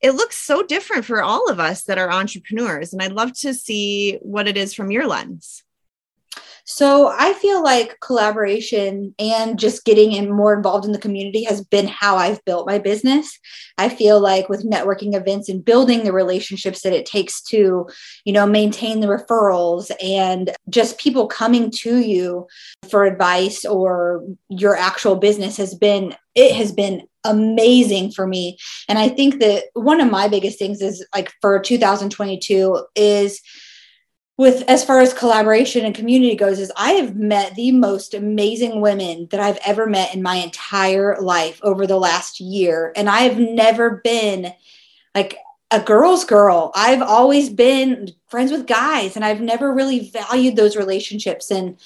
it 0.01 0.11
looks 0.11 0.37
so 0.37 0.63
different 0.63 1.05
for 1.05 1.21
all 1.21 1.49
of 1.49 1.59
us 1.59 1.83
that 1.83 1.97
are 1.97 2.11
entrepreneurs. 2.11 2.93
And 2.93 3.01
I'd 3.01 3.13
love 3.13 3.33
to 3.39 3.53
see 3.53 4.19
what 4.21 4.47
it 4.47 4.57
is 4.57 4.73
from 4.73 4.91
your 4.91 5.07
lens. 5.07 5.63
So 6.67 7.07
I 7.07 7.33
feel 7.33 7.63
like 7.63 7.99
collaboration 8.01 9.13
and 9.19 9.57
just 9.57 9.85
getting 9.85 10.13
in 10.13 10.31
more 10.31 10.51
involved 10.55 10.85
in 10.85 10.93
the 10.93 10.99
community 10.99 11.43
has 11.43 11.63
been 11.63 11.87
how 11.87 12.17
I've 12.17 12.43
built 12.43 12.65
my 12.65 12.79
business. 12.79 13.39
I 13.77 13.87
feel 13.87 14.19
like 14.19 14.49
with 14.49 14.65
networking 14.65 15.13
events 15.13 15.47
and 15.47 15.63
building 15.63 16.03
the 16.03 16.11
relationships 16.11 16.81
that 16.81 16.93
it 16.93 17.05
takes 17.05 17.43
to, 17.49 17.87
you 18.25 18.33
know, 18.33 18.47
maintain 18.47 18.99
the 18.99 19.07
referrals 19.07 19.91
and 20.03 20.55
just 20.67 20.97
people 20.97 21.27
coming 21.27 21.69
to 21.81 21.97
you 21.99 22.47
for 22.89 23.05
advice 23.05 23.63
or 23.63 24.23
your 24.49 24.75
actual 24.75 25.17
business 25.17 25.57
has 25.57 25.75
been 25.75 26.15
it 26.33 26.53
has 26.55 26.71
been 26.71 27.07
amazing 27.25 28.11
for 28.11 28.25
me. 28.27 28.57
And 28.87 28.97
I 28.97 29.09
think 29.09 29.39
that 29.39 29.65
one 29.73 29.99
of 29.99 30.09
my 30.09 30.27
biggest 30.27 30.57
things 30.57 30.81
is 30.81 31.05
like 31.13 31.33
for 31.41 31.59
2022 31.59 32.85
is 32.95 33.41
with 34.37 34.63
as 34.67 34.83
far 34.83 34.99
as 34.99 35.13
collaboration 35.13 35.85
and 35.85 35.95
community 35.95 36.35
goes 36.35 36.59
is 36.59 36.71
i 36.75 36.91
have 36.91 37.15
met 37.15 37.55
the 37.55 37.71
most 37.71 38.13
amazing 38.13 38.81
women 38.81 39.27
that 39.31 39.39
i've 39.39 39.59
ever 39.65 39.87
met 39.87 40.13
in 40.13 40.21
my 40.21 40.35
entire 40.35 41.17
life 41.21 41.59
over 41.63 41.87
the 41.87 41.97
last 41.97 42.39
year. 42.39 42.91
And 42.95 43.09
i've 43.09 43.39
never 43.39 44.01
been 44.03 44.53
like 45.13 45.37
a 45.71 45.79
girl's 45.79 46.25
girl. 46.25 46.71
I've 46.75 47.01
always 47.01 47.49
been 47.49 48.09
friends 48.27 48.51
with 48.51 48.67
guys 48.67 49.15
and 49.15 49.25
i've 49.25 49.41
never 49.41 49.73
really 49.73 50.09
valued 50.09 50.55
those 50.55 50.75
relationships. 50.75 51.49
And 51.49 51.77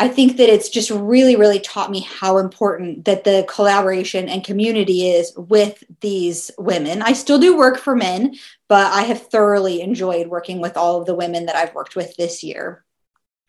I 0.00 0.06
think 0.06 0.36
that 0.36 0.48
it's 0.48 0.68
just 0.68 0.90
really, 0.90 1.34
really 1.34 1.58
taught 1.58 1.90
me 1.90 2.00
how 2.00 2.38
important 2.38 3.04
that 3.06 3.24
the 3.24 3.44
collaboration 3.48 4.28
and 4.28 4.44
community 4.44 5.10
is 5.10 5.32
with 5.36 5.82
these 6.00 6.52
women. 6.56 7.02
I 7.02 7.14
still 7.14 7.40
do 7.40 7.56
work 7.56 7.78
for 7.78 7.96
men, 7.96 8.36
but 8.68 8.92
I 8.92 9.02
have 9.02 9.26
thoroughly 9.26 9.80
enjoyed 9.80 10.28
working 10.28 10.60
with 10.60 10.76
all 10.76 11.00
of 11.00 11.06
the 11.06 11.16
women 11.16 11.46
that 11.46 11.56
I've 11.56 11.74
worked 11.74 11.96
with 11.96 12.14
this 12.16 12.44
year. 12.44 12.84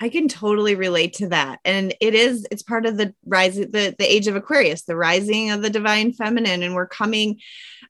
I 0.01 0.09
can 0.09 0.27
totally 0.27 0.73
relate 0.73 1.13
to 1.15 1.27
that. 1.29 1.59
And 1.65 1.93
it 2.01 2.15
is, 2.15 2.47
it's 2.49 2.63
part 2.63 2.87
of 2.87 2.97
the 2.97 3.13
rise, 3.25 3.57
the, 3.57 3.93
the 3.97 4.11
age 4.11 4.27
of 4.27 4.35
Aquarius, 4.35 4.83
the 4.83 4.95
rising 4.95 5.51
of 5.51 5.61
the 5.61 5.69
divine 5.69 6.13
feminine. 6.13 6.63
And 6.63 6.73
we're 6.73 6.87
coming, 6.87 7.41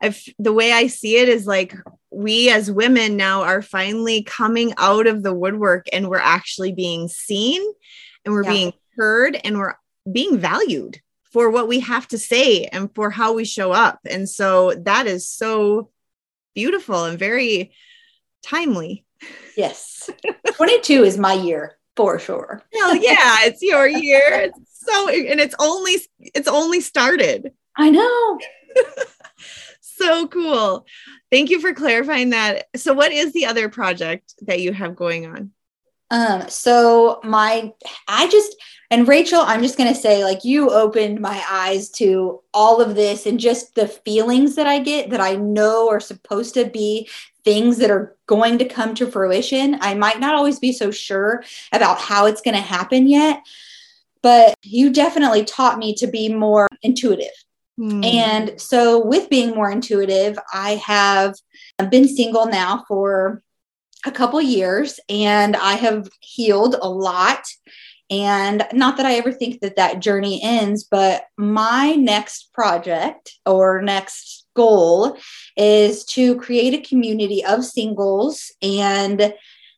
I've, 0.01 0.21
the 0.37 0.51
way 0.51 0.73
I 0.73 0.87
see 0.87 1.17
it 1.17 1.29
is 1.29 1.45
like 1.45 1.75
we 2.09 2.49
as 2.49 2.71
women 2.71 3.15
now 3.15 3.43
are 3.43 3.61
finally 3.61 4.23
coming 4.23 4.73
out 4.77 5.07
of 5.07 5.23
the 5.23 5.33
woodwork 5.33 5.87
and 5.93 6.09
we're 6.09 6.17
actually 6.17 6.73
being 6.73 7.07
seen 7.07 7.61
and 8.25 8.33
we're 8.33 8.43
yeah. 8.43 8.51
being 8.51 8.73
heard 8.97 9.39
and 9.43 9.57
we're 9.57 9.75
being 10.11 10.37
valued 10.37 10.99
for 11.31 11.49
what 11.49 11.67
we 11.67 11.79
have 11.79 12.07
to 12.07 12.17
say 12.17 12.65
and 12.65 12.93
for 12.95 13.09
how 13.09 13.33
we 13.33 13.45
show 13.45 13.71
up. 13.71 13.99
And 14.05 14.27
so 14.27 14.73
that 14.73 15.07
is 15.07 15.27
so 15.27 15.89
beautiful 16.55 17.05
and 17.05 17.19
very 17.19 17.71
timely. 18.43 19.05
Yes. 19.55 20.09
22 20.55 21.03
is 21.03 21.17
my 21.17 21.33
year 21.33 21.77
for 21.95 22.19
sure. 22.19 22.63
Hell 22.73 22.95
yeah, 23.01 23.45
it's 23.45 23.61
your 23.61 23.87
year. 23.87 24.21
It's 24.25 24.59
so 24.73 25.09
and 25.09 25.39
it's 25.39 25.55
only 25.59 25.97
it's 26.19 26.47
only 26.47 26.81
started. 26.81 27.51
I 27.77 27.89
know. 27.89 28.39
so 29.81 30.27
cool. 30.27 30.85
Thank 31.31 31.49
you 31.49 31.59
for 31.59 31.73
clarifying 31.73 32.31
that. 32.31 32.67
So 32.75 32.93
what 32.93 33.11
is 33.11 33.33
the 33.33 33.45
other 33.45 33.69
project 33.69 34.33
that 34.43 34.61
you 34.61 34.73
have 34.73 34.95
going 34.95 35.27
on? 35.27 35.51
Um, 36.11 36.49
so 36.49 37.19
my, 37.23 37.71
I 38.07 38.27
just, 38.29 38.55
and 38.91 39.07
Rachel, 39.07 39.41
I'm 39.41 39.61
just 39.61 39.77
going 39.77 39.93
to 39.93 39.99
say, 39.99 40.23
like, 40.23 40.43
you 40.43 40.71
opened 40.71 41.19
my 41.19 41.43
eyes 41.49 41.89
to 41.91 42.41
all 42.53 42.81
of 42.81 42.95
this 42.95 43.27
and 43.27 43.39
just 43.39 43.75
the 43.75 43.87
feelings 43.87 44.55
that 44.55 44.65
I 44.65 44.79
get 44.79 45.11
that 45.11 45.21
I 45.21 45.35
know 45.35 45.89
are 45.89 45.99
supposed 45.99 46.55
to 46.55 46.65
be 46.65 47.07
things 47.43 47.77
that 47.77 47.91
are 47.91 48.15
going 48.25 48.57
to 48.57 48.65
come 48.65 48.95
to 48.95 49.09
fruition. 49.09 49.77
I 49.81 49.93
might 49.93 50.19
not 50.19 50.35
always 50.35 50.59
be 50.59 50.71
so 50.71 50.89
sure 50.89 51.43
about 51.71 51.99
how 51.99 52.25
it's 52.25 52.41
going 52.41 52.55
to 52.55 52.61
happen 52.61 53.07
yet, 53.07 53.41
but 54.23 54.55
you 54.63 54.91
definitely 54.91 55.45
taught 55.45 55.77
me 55.77 55.93
to 55.95 56.07
be 56.07 56.33
more 56.33 56.67
intuitive. 56.81 57.27
Hmm. 57.77 58.03
And 58.03 58.59
so, 58.59 59.05
with 59.05 59.29
being 59.29 59.55
more 59.55 59.71
intuitive, 59.71 60.37
I 60.53 60.71
have 60.85 61.35
been 61.89 62.07
single 62.07 62.47
now 62.47 62.83
for 62.87 63.41
a 64.05 64.11
couple 64.11 64.41
years 64.41 64.99
and 65.09 65.55
I 65.55 65.73
have 65.73 66.09
healed 66.21 66.75
a 66.81 66.89
lot. 66.89 67.43
And 68.11 68.65
not 68.73 68.97
that 68.97 69.05
I 69.05 69.15
ever 69.15 69.31
think 69.31 69.61
that 69.61 69.75
that 69.75 69.99
journey 69.99 70.41
ends, 70.41 70.83
but 70.83 71.25
my 71.37 71.91
next 71.91 72.51
project 72.53 73.33
or 73.45 73.81
next 73.81 74.47
goal 74.55 75.17
is 75.55 76.03
to 76.05 76.35
create 76.37 76.73
a 76.73 76.87
community 76.87 77.45
of 77.45 77.63
singles. 77.63 78.51
And 78.63 79.33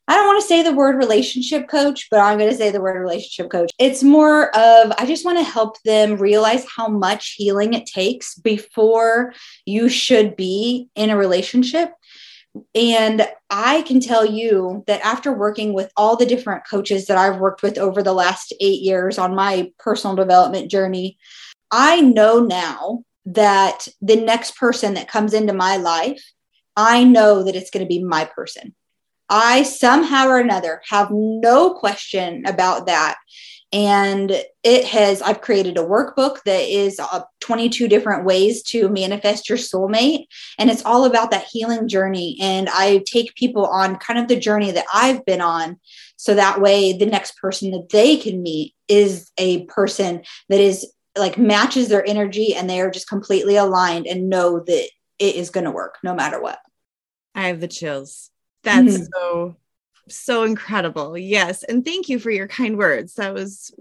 I 0.08 0.16
don't 0.16 0.26
want 0.26 0.40
to 0.40 0.48
say 0.48 0.62
the 0.62 0.74
word 0.74 0.96
relationship 0.96 1.68
coach, 1.68 2.08
but 2.10 2.20
I'm 2.20 2.38
going 2.38 2.50
to 2.50 2.56
say 2.56 2.70
the 2.70 2.80
word 2.80 2.98
relationship 2.98 3.50
coach. 3.50 3.70
It's 3.78 4.02
more 4.02 4.48
of, 4.56 4.92
I 4.98 5.06
just 5.06 5.24
want 5.24 5.38
to 5.38 5.44
help 5.44 5.80
them 5.82 6.16
realize 6.16 6.66
how 6.68 6.88
much 6.88 7.34
healing 7.36 7.74
it 7.74 7.86
takes 7.86 8.34
before 8.34 9.32
you 9.64 9.88
should 9.88 10.36
be 10.36 10.88
in 10.96 11.10
a 11.10 11.16
relationship 11.16 11.92
and 12.74 13.26
I 13.50 13.82
can 13.82 14.00
tell 14.00 14.26
you 14.26 14.84
that 14.86 15.04
after 15.04 15.32
working 15.32 15.72
with 15.72 15.90
all 15.96 16.16
the 16.16 16.26
different 16.26 16.66
coaches 16.68 17.06
that 17.06 17.16
I've 17.16 17.40
worked 17.40 17.62
with 17.62 17.78
over 17.78 18.02
the 18.02 18.12
last 18.12 18.52
eight 18.60 18.82
years 18.82 19.18
on 19.18 19.34
my 19.34 19.70
personal 19.78 20.16
development 20.16 20.70
journey, 20.70 21.18
I 21.70 22.00
know 22.00 22.40
now 22.40 23.04
that 23.24 23.88
the 24.00 24.16
next 24.16 24.56
person 24.56 24.94
that 24.94 25.08
comes 25.08 25.32
into 25.32 25.52
my 25.52 25.76
life, 25.76 26.22
I 26.76 27.04
know 27.04 27.42
that 27.44 27.56
it's 27.56 27.70
going 27.70 27.84
to 27.84 27.88
be 27.88 28.02
my 28.02 28.24
person. 28.24 28.74
I 29.28 29.62
somehow 29.62 30.28
or 30.28 30.38
another 30.38 30.82
have 30.88 31.08
no 31.10 31.74
question 31.74 32.44
about 32.44 32.86
that 32.86 33.16
and 33.72 34.30
it 34.62 34.84
has 34.84 35.22
i've 35.22 35.40
created 35.40 35.78
a 35.78 35.82
workbook 35.82 36.42
that 36.44 36.62
is 36.62 37.00
uh, 37.00 37.22
22 37.40 37.88
different 37.88 38.24
ways 38.24 38.62
to 38.62 38.88
manifest 38.88 39.48
your 39.48 39.58
soulmate. 39.58 40.26
And 40.58 40.70
it's 40.70 40.84
all 40.84 41.04
about 41.04 41.30
that 41.32 41.46
healing 41.50 41.88
journey. 41.88 42.38
And 42.40 42.68
i 42.72 43.02
take 43.06 43.34
people 43.34 43.66
on 43.66 43.96
kind 43.96 44.18
of 44.18 44.28
the 44.28 44.38
journey 44.38 44.70
that 44.70 44.86
i've 44.92 45.24
been 45.24 45.40
on. 45.40 45.78
So 46.16 46.34
that 46.34 46.60
way 46.60 46.96
the 46.96 47.06
next 47.06 47.36
person 47.36 47.72
that 47.72 47.88
they 47.90 48.16
can 48.16 48.42
meet 48.42 48.74
is 48.88 49.30
a 49.38 49.64
person 49.66 50.22
that 50.48 50.60
is 50.60 50.90
like 51.18 51.36
matches 51.36 51.88
their 51.88 52.06
energy 52.06 52.54
and 52.54 52.70
they 52.70 52.80
are 52.80 52.90
just 52.90 53.08
completely 53.08 53.56
aligned 53.56 54.06
and 54.06 54.30
know 54.30 54.60
that 54.60 54.88
it 55.18 55.34
is 55.36 55.50
going 55.50 55.64
to 55.64 55.70
work 55.70 55.98
no 56.02 56.14
matter 56.14 56.40
what. 56.40 56.58
I 57.34 57.48
have 57.48 57.60
the 57.60 57.68
chills. 57.68 58.30
That's 58.62 58.94
mm-hmm. 58.94 59.04
so 59.14 59.56
so 60.08 60.44
incredible. 60.44 61.16
Yes. 61.16 61.62
And 61.62 61.84
thank 61.84 62.08
you 62.08 62.18
for 62.18 62.30
your 62.30 62.48
kind 62.48 62.76
words. 62.76 63.14
That 63.14 63.34
was 63.34 63.74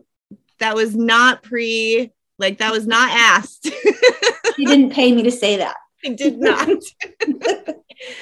that 0.59 0.75
was 0.75 0.95
not 0.95 1.43
pre 1.43 2.11
like 2.37 2.59
that 2.59 2.71
was 2.71 2.87
not 2.87 3.09
asked. 3.11 3.65
you 4.57 4.67
didn't 4.67 4.93
pay 4.93 5.11
me 5.11 5.23
to 5.23 5.31
say 5.31 5.57
that. 5.57 5.77
I 6.03 6.09
did 6.09 6.39
not. 6.39 6.67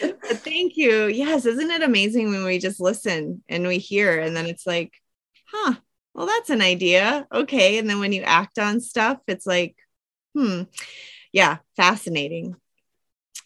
but 0.01 0.37
thank 0.39 0.75
you. 0.75 1.07
Yes, 1.07 1.45
isn't 1.45 1.71
it 1.71 1.83
amazing 1.83 2.29
when 2.29 2.43
we 2.43 2.59
just 2.59 2.79
listen 2.79 3.43
and 3.47 3.67
we 3.67 3.77
hear 3.77 4.19
and 4.19 4.35
then 4.35 4.45
it's 4.45 4.67
like, 4.67 4.93
huh, 5.45 5.75
well, 6.13 6.27
that's 6.27 6.49
an 6.49 6.61
idea. 6.61 7.27
Okay. 7.31 7.77
And 7.77 7.89
then 7.89 7.99
when 7.99 8.11
you 8.11 8.23
act 8.23 8.59
on 8.59 8.81
stuff, 8.81 9.19
it's 9.27 9.45
like, 9.45 9.75
hmm, 10.35 10.63
yeah, 11.31 11.57
fascinating. 11.77 12.55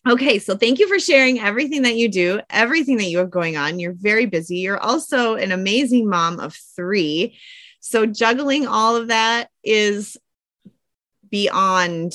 Okay, 0.06 0.38
so 0.38 0.58
thank 0.58 0.80
you 0.80 0.88
for 0.90 1.00
sharing 1.00 1.40
everything 1.40 1.84
that 1.84 1.96
you 1.96 2.10
do, 2.10 2.42
everything 2.50 2.98
that 2.98 3.06
you 3.06 3.20
have 3.20 3.32
going 3.32 3.56
on. 3.56 3.80
You're 3.80 3.94
very 3.94 4.25
busy. 4.25 4.58
You're 4.58 4.80
also 4.80 5.36
an 5.36 5.54
amazing 5.54 6.10
mom 6.10 6.42
of 6.42 6.54
three. 6.75 7.40
So, 7.80 8.06
juggling 8.06 8.68
all 8.68 8.98
of 8.98 9.08
that 9.08 9.50
is 9.63 10.18
beyond 11.30 12.12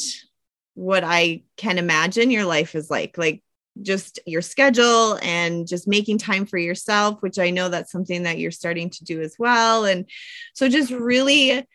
what 0.75 1.03
I 1.03 1.45
can 1.57 1.79
imagine 1.79 2.31
your 2.31 2.45
life 2.45 2.75
is 2.75 2.91
like. 2.91 3.17
Like, 3.17 3.43
just 3.81 4.19
your 4.27 4.43
schedule 4.43 5.19
and 5.23 5.67
just 5.67 5.89
making 5.89 6.19
time 6.19 6.45
for 6.45 6.59
yourself, 6.59 7.23
which 7.23 7.39
I 7.39 7.51
know 7.51 7.71
that's 7.71 7.93
something 7.93 8.25
that 8.25 8.39
you're 8.39 8.51
starting 8.51 8.91
to 8.91 9.05
do 9.05 9.23
as 9.23 9.37
well. 9.39 9.87
And 9.87 10.05
so, 10.53 10.69
just 10.69 10.91
really, 10.91 11.67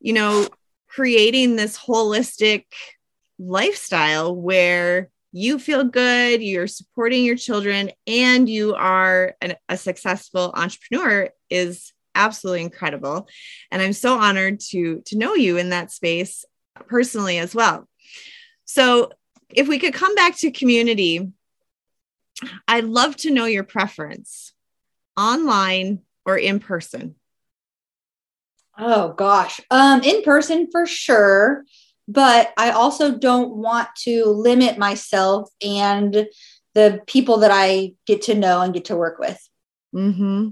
you 0.00 0.12
know, 0.12 0.48
creating 0.88 1.56
this 1.56 1.78
holistic 1.78 2.66
lifestyle 3.38 4.36
where 4.36 5.08
you 5.32 5.58
feel 5.58 5.84
good, 5.84 6.42
you're 6.42 6.66
supporting 6.66 7.24
your 7.24 7.36
children, 7.36 7.90
and 8.06 8.48
you 8.48 8.74
are 8.74 9.34
an, 9.40 9.56
a 9.68 9.76
successful 9.76 10.52
entrepreneur 10.54 11.30
is 11.48 11.92
absolutely 12.14 12.62
incredible. 12.62 13.28
And 13.70 13.80
I'm 13.80 13.94
so 13.94 14.18
honored 14.18 14.60
to 14.70 15.02
to 15.06 15.18
know 15.18 15.34
you 15.34 15.56
in 15.56 15.70
that 15.70 15.90
space 15.90 16.44
personally 16.86 17.38
as 17.38 17.54
well. 17.54 17.88
So, 18.66 19.10
if 19.48 19.68
we 19.68 19.78
could 19.78 19.94
come 19.94 20.14
back 20.14 20.36
to 20.38 20.50
community, 20.50 21.32
I'd 22.68 22.84
love 22.84 23.16
to 23.18 23.30
know 23.30 23.46
your 23.46 23.64
preference 23.64 24.52
online 25.16 26.00
or 26.24 26.36
in 26.36 26.60
person. 26.60 27.14
Oh 28.78 29.12
gosh. 29.12 29.60
Um 29.70 30.02
in 30.02 30.22
person 30.22 30.68
for 30.70 30.86
sure 30.86 31.64
but 32.12 32.52
I 32.58 32.70
also 32.70 33.16
don't 33.16 33.56
want 33.56 33.88
to 34.04 34.26
limit 34.26 34.76
myself 34.76 35.48
and 35.64 36.26
the 36.74 37.00
people 37.06 37.38
that 37.38 37.50
I 37.52 37.94
get 38.06 38.22
to 38.22 38.34
know 38.34 38.60
and 38.60 38.74
get 38.74 38.86
to 38.86 38.96
work 38.96 39.18
with. 39.18 39.38
Mm-hmm. 39.94 40.50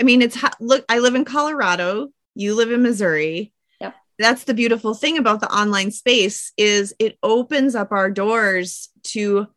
I 0.00 0.02
mean, 0.02 0.22
it's 0.22 0.38
look, 0.58 0.84
I 0.88 1.00
live 1.00 1.14
in 1.14 1.24
Colorado, 1.24 2.08
you 2.34 2.54
live 2.54 2.70
in 2.70 2.82
Missouri. 2.82 3.52
Yep. 3.80 3.94
That's 4.18 4.44
the 4.44 4.54
beautiful 4.54 4.94
thing 4.94 5.18
about 5.18 5.40
the 5.40 5.54
online 5.54 5.90
space 5.90 6.52
is 6.56 6.94
it 6.98 7.18
opens 7.22 7.74
up 7.74 7.92
our 7.92 8.10
doors 8.10 8.88
to 9.04 9.48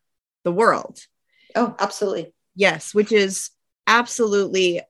the 0.44 0.52
world. 0.52 1.00
Oh, 1.56 1.74
absolutely. 1.80 2.34
Yes, 2.56 2.94
which 2.94 3.14
is 3.14 3.50
absolutely 3.88 4.82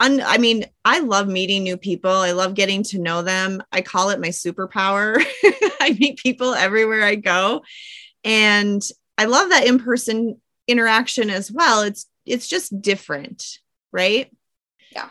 un- 0.00 0.22
I 0.24 0.38
mean, 0.38 0.64
I 0.84 1.00
love 1.00 1.28
meeting 1.28 1.62
new 1.62 1.76
people. 1.76 2.10
I 2.10 2.32
love 2.32 2.54
getting 2.54 2.82
to 2.84 2.98
know 2.98 3.22
them. 3.22 3.62
I 3.72 3.82
call 3.82 4.10
it 4.10 4.20
my 4.20 4.28
superpower. 4.28 5.16
I 5.80 5.96
meet 5.98 6.18
people 6.18 6.54
everywhere 6.54 7.04
I 7.04 7.14
go. 7.14 7.62
And 8.24 8.82
I 9.18 9.26
love 9.26 9.50
that 9.50 9.66
in-person 9.66 10.40
interaction 10.66 11.30
as 11.30 11.50
well. 11.52 11.82
It's 11.82 12.06
it's 12.26 12.48
just 12.48 12.80
different, 12.80 13.58
right? 13.92 14.30
Yeah. 14.92 15.10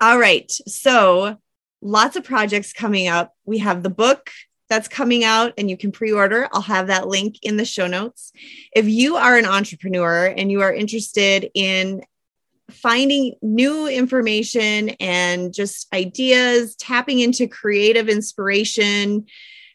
All 0.00 0.18
right. 0.18 0.50
So, 0.50 1.38
lots 1.80 2.16
of 2.16 2.24
projects 2.24 2.74
coming 2.74 3.08
up. 3.08 3.32
We 3.46 3.58
have 3.58 3.82
the 3.82 3.90
book 3.90 4.30
that's 4.68 4.88
coming 4.88 5.24
out 5.24 5.52
and 5.58 5.68
you 5.68 5.76
can 5.76 5.92
pre-order. 5.92 6.48
I'll 6.52 6.62
have 6.62 6.86
that 6.86 7.08
link 7.08 7.36
in 7.42 7.56
the 7.56 7.64
show 7.64 7.86
notes. 7.86 8.32
If 8.74 8.86
you 8.88 9.16
are 9.16 9.36
an 9.36 9.44
entrepreneur 9.44 10.26
and 10.26 10.50
you 10.50 10.60
are 10.62 10.72
interested 10.72 11.50
in 11.54 12.02
finding 12.74 13.34
new 13.42 13.86
information 13.86 14.90
and 15.00 15.52
just 15.52 15.92
ideas, 15.92 16.74
tapping 16.76 17.20
into 17.20 17.46
creative 17.46 18.08
inspiration, 18.08 19.26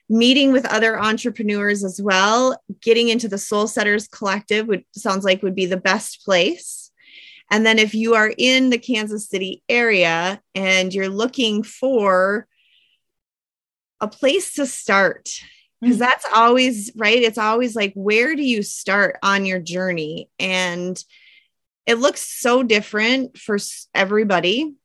meeting 0.09 0.51
with 0.51 0.65
other 0.65 0.99
entrepreneurs 0.99 1.83
as 1.83 2.01
well, 2.01 2.61
getting 2.81 3.09
into 3.09 3.27
the 3.27 3.37
Soul 3.37 3.67
Setters 3.67 4.07
Collective 4.07 4.67
would 4.67 4.85
sounds 4.93 5.25
like 5.25 5.43
would 5.43 5.55
be 5.55 5.65
the 5.65 5.77
best 5.77 6.23
place. 6.23 6.91
And 7.49 7.65
then 7.65 7.79
if 7.79 7.93
you 7.93 8.15
are 8.15 8.33
in 8.37 8.69
the 8.69 8.77
Kansas 8.77 9.29
City 9.29 9.63
area 9.69 10.41
and 10.53 10.93
you're 10.93 11.09
looking 11.09 11.63
for 11.63 12.47
a 14.01 14.07
place 14.07 14.53
to 14.55 14.65
start, 14.65 15.29
because 15.81 15.95
mm-hmm. 15.95 15.99
that's 15.99 16.25
always 16.33 16.91
right. 16.95 17.21
It's 17.21 17.37
always 17.37 17.75
like, 17.75 17.93
where 17.95 18.35
do 18.35 18.43
you 18.43 18.63
start 18.63 19.17
on 19.23 19.45
your 19.45 19.59
journey? 19.59 20.29
And 20.39 21.01
it 21.87 21.95
looks 21.95 22.21
so 22.21 22.61
different 22.61 23.37
for 23.37 23.57
everybody. 23.95 24.75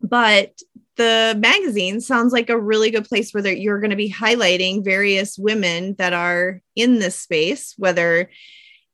But 0.00 0.58
the 0.96 1.34
magazine 1.38 2.00
sounds 2.00 2.32
like 2.32 2.50
a 2.50 2.58
really 2.58 2.90
good 2.90 3.08
place 3.08 3.32
where 3.32 3.46
you're 3.50 3.80
going 3.80 3.90
to 3.90 3.96
be 3.96 4.12
highlighting 4.12 4.84
various 4.84 5.38
women 5.38 5.94
that 5.94 6.12
are 6.12 6.60
in 6.76 6.98
this 6.98 7.16
space, 7.16 7.74
whether 7.78 8.28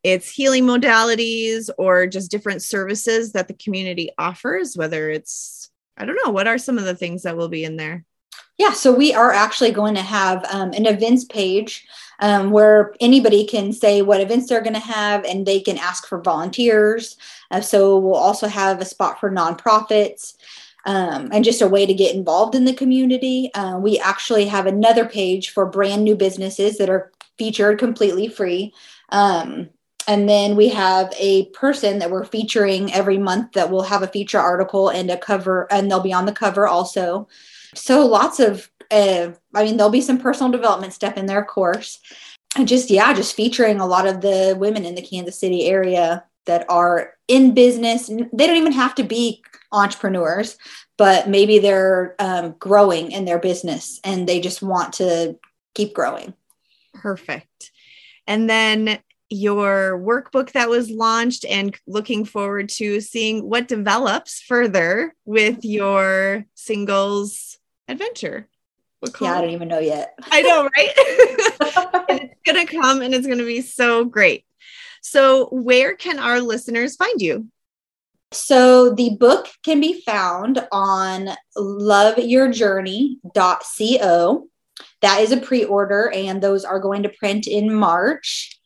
it's 0.04 0.30
healing 0.30 0.64
modalities 0.64 1.70
or 1.76 2.06
just 2.06 2.30
different 2.30 2.62
services 2.62 3.32
that 3.32 3.48
the 3.48 3.54
community 3.54 4.10
offers, 4.16 4.76
whether 4.76 5.10
it's, 5.10 5.70
I 5.96 6.04
don't 6.04 6.20
know, 6.24 6.30
what 6.30 6.46
are 6.46 6.58
some 6.58 6.78
of 6.78 6.84
the 6.84 6.94
things 6.94 7.22
that 7.22 7.36
will 7.36 7.48
be 7.48 7.64
in 7.64 7.76
there? 7.76 8.04
Yeah, 8.58 8.72
so 8.72 8.92
we 8.92 9.14
are 9.14 9.32
actually 9.32 9.72
going 9.72 9.94
to 9.94 10.02
have 10.02 10.44
um, 10.52 10.72
an 10.72 10.86
events 10.86 11.24
page 11.24 11.86
um, 12.20 12.50
where 12.50 12.94
anybody 13.00 13.46
can 13.46 13.72
say 13.72 14.02
what 14.02 14.20
events 14.20 14.48
they're 14.48 14.60
going 14.60 14.74
to 14.74 14.80
have 14.80 15.24
and 15.24 15.46
they 15.46 15.60
can 15.60 15.78
ask 15.78 16.06
for 16.06 16.20
volunteers. 16.20 17.16
Uh, 17.50 17.60
so 17.60 17.98
we'll 17.98 18.14
also 18.14 18.48
have 18.48 18.80
a 18.80 18.84
spot 18.84 19.20
for 19.20 19.30
nonprofits 19.30 20.34
um, 20.84 21.28
and 21.32 21.44
just 21.44 21.62
a 21.62 21.68
way 21.68 21.86
to 21.86 21.94
get 21.94 22.14
involved 22.14 22.54
in 22.54 22.64
the 22.64 22.74
community. 22.74 23.50
Uh, 23.54 23.78
we 23.78 23.98
actually 23.98 24.46
have 24.46 24.66
another 24.66 25.04
page 25.04 25.50
for 25.50 25.66
brand 25.66 26.02
new 26.04 26.16
businesses 26.16 26.78
that 26.78 26.90
are 26.90 27.12
featured 27.36 27.78
completely 27.78 28.28
free. 28.28 28.72
Um, 29.10 29.70
and 30.06 30.26
then 30.26 30.56
we 30.56 30.70
have 30.70 31.12
a 31.18 31.46
person 31.50 31.98
that 31.98 32.10
we're 32.10 32.24
featuring 32.24 32.92
every 32.92 33.18
month 33.18 33.52
that 33.52 33.70
will 33.70 33.82
have 33.82 34.02
a 34.02 34.08
feature 34.08 34.38
article 34.38 34.88
and 34.88 35.10
a 35.10 35.18
cover, 35.18 35.70
and 35.70 35.90
they'll 35.90 36.00
be 36.00 36.14
on 36.14 36.24
the 36.24 36.32
cover 36.32 36.66
also. 36.66 37.28
So 37.74 38.06
lots 38.06 38.40
of, 38.40 38.70
uh, 38.90 39.32
I 39.54 39.64
mean, 39.64 39.76
there'll 39.76 39.90
be 39.90 40.00
some 40.00 40.18
personal 40.18 40.52
development 40.52 40.92
stuff 40.92 41.16
in 41.16 41.26
there, 41.26 41.40
of 41.40 41.46
course. 41.46 42.00
And 42.56 42.66
just, 42.66 42.90
yeah, 42.90 43.12
just 43.12 43.36
featuring 43.36 43.80
a 43.80 43.86
lot 43.86 44.06
of 44.06 44.20
the 44.20 44.56
women 44.58 44.84
in 44.84 44.94
the 44.94 45.02
Kansas 45.02 45.38
City 45.38 45.66
area 45.66 46.24
that 46.46 46.64
are 46.68 47.14
in 47.28 47.52
business. 47.52 48.06
They 48.06 48.46
don't 48.46 48.56
even 48.56 48.72
have 48.72 48.94
to 48.96 49.04
be 49.04 49.42
entrepreneurs, 49.70 50.56
but 50.96 51.28
maybe 51.28 51.58
they're 51.58 52.16
um, 52.18 52.56
growing 52.58 53.12
in 53.12 53.26
their 53.26 53.38
business 53.38 54.00
and 54.02 54.26
they 54.26 54.40
just 54.40 54.62
want 54.62 54.94
to 54.94 55.38
keep 55.74 55.94
growing. 55.94 56.32
Perfect. 56.94 57.70
And 58.26 58.48
then 58.48 58.98
your 59.30 59.98
workbook 59.98 60.52
that 60.52 60.70
was 60.70 60.90
launched 60.90 61.44
and 61.44 61.76
looking 61.86 62.24
forward 62.24 62.70
to 62.70 63.00
seeing 63.00 63.48
what 63.48 63.68
develops 63.68 64.40
further 64.40 65.14
with 65.26 65.64
your 65.64 66.46
singles 66.54 67.58
adventure. 67.88 68.48
Yeah, 69.20 69.38
I 69.38 69.40
don't 69.40 69.50
even 69.50 69.68
know 69.68 69.78
yet. 69.78 70.18
I 70.30 70.42
know, 70.42 70.64
right? 70.64 70.92
it's 72.10 72.34
going 72.44 72.66
to 72.66 72.76
come 72.76 73.00
and 73.02 73.14
it's 73.14 73.26
going 73.26 73.38
to 73.38 73.46
be 73.46 73.60
so 73.60 74.04
great. 74.04 74.44
So, 75.02 75.46
where 75.46 75.94
can 75.96 76.18
our 76.18 76.40
listeners 76.40 76.96
find 76.96 77.22
you? 77.22 77.46
So, 78.32 78.92
the 78.94 79.16
book 79.18 79.48
can 79.64 79.80
be 79.80 80.02
found 80.02 80.66
on 80.72 81.30
loveyourjourney.co. 81.56 84.48
That 85.00 85.20
is 85.20 85.30
a 85.32 85.36
pre 85.36 85.64
order, 85.64 86.10
and 86.12 86.42
those 86.42 86.64
are 86.64 86.80
going 86.80 87.04
to 87.04 87.08
print 87.10 87.46
in 87.46 87.72
March. 87.72 88.58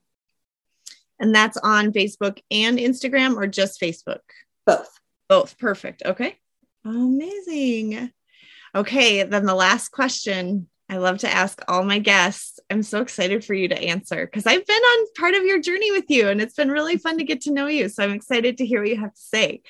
And 1.19 1.35
that's 1.35 1.57
on 1.57 1.93
Facebook 1.93 2.41
and 2.51 2.79
Instagram, 2.79 3.37
or 3.37 3.47
just 3.47 3.81
Facebook? 3.81 4.21
Both. 4.67 5.01
Both. 5.29 5.59
Perfect. 5.59 6.03
Okay. 6.05 6.37
Amazing. 6.85 8.13
Okay, 8.75 9.23
then 9.23 9.47
the 9.47 9.55
last 9.55 9.89
question 9.89 10.69
I 10.89 10.99
love 10.99 11.19
to 11.19 11.33
ask 11.33 11.61
all 11.67 11.83
my 11.83 11.99
guests. 11.99 12.61
I'm 12.71 12.83
so 12.83 13.01
excited 13.01 13.45
for 13.45 13.55
you 13.55 13.69
to 13.69 13.83
answer 13.83 14.25
because 14.25 14.47
I've 14.47 14.67
been 14.67 14.77
on 14.77 15.07
part 15.17 15.35
of 15.35 15.45
your 15.45 15.61
journey 15.61 15.91
with 15.91 16.05
you 16.09 16.29
and 16.29 16.41
it's 16.41 16.55
been 16.55 16.71
really 16.71 16.97
fun 16.97 17.19
to 17.19 17.25
get 17.25 17.41
to 17.43 17.53
know 17.53 17.67
you. 17.67 17.89
So 17.89 18.05
I'm 18.05 18.13
excited 18.13 18.59
to 18.59 18.67
hear 18.67 18.81
what 18.81 18.91
you 18.91 18.97
have 18.97 19.15
to 19.15 19.21
say. 19.21 19.63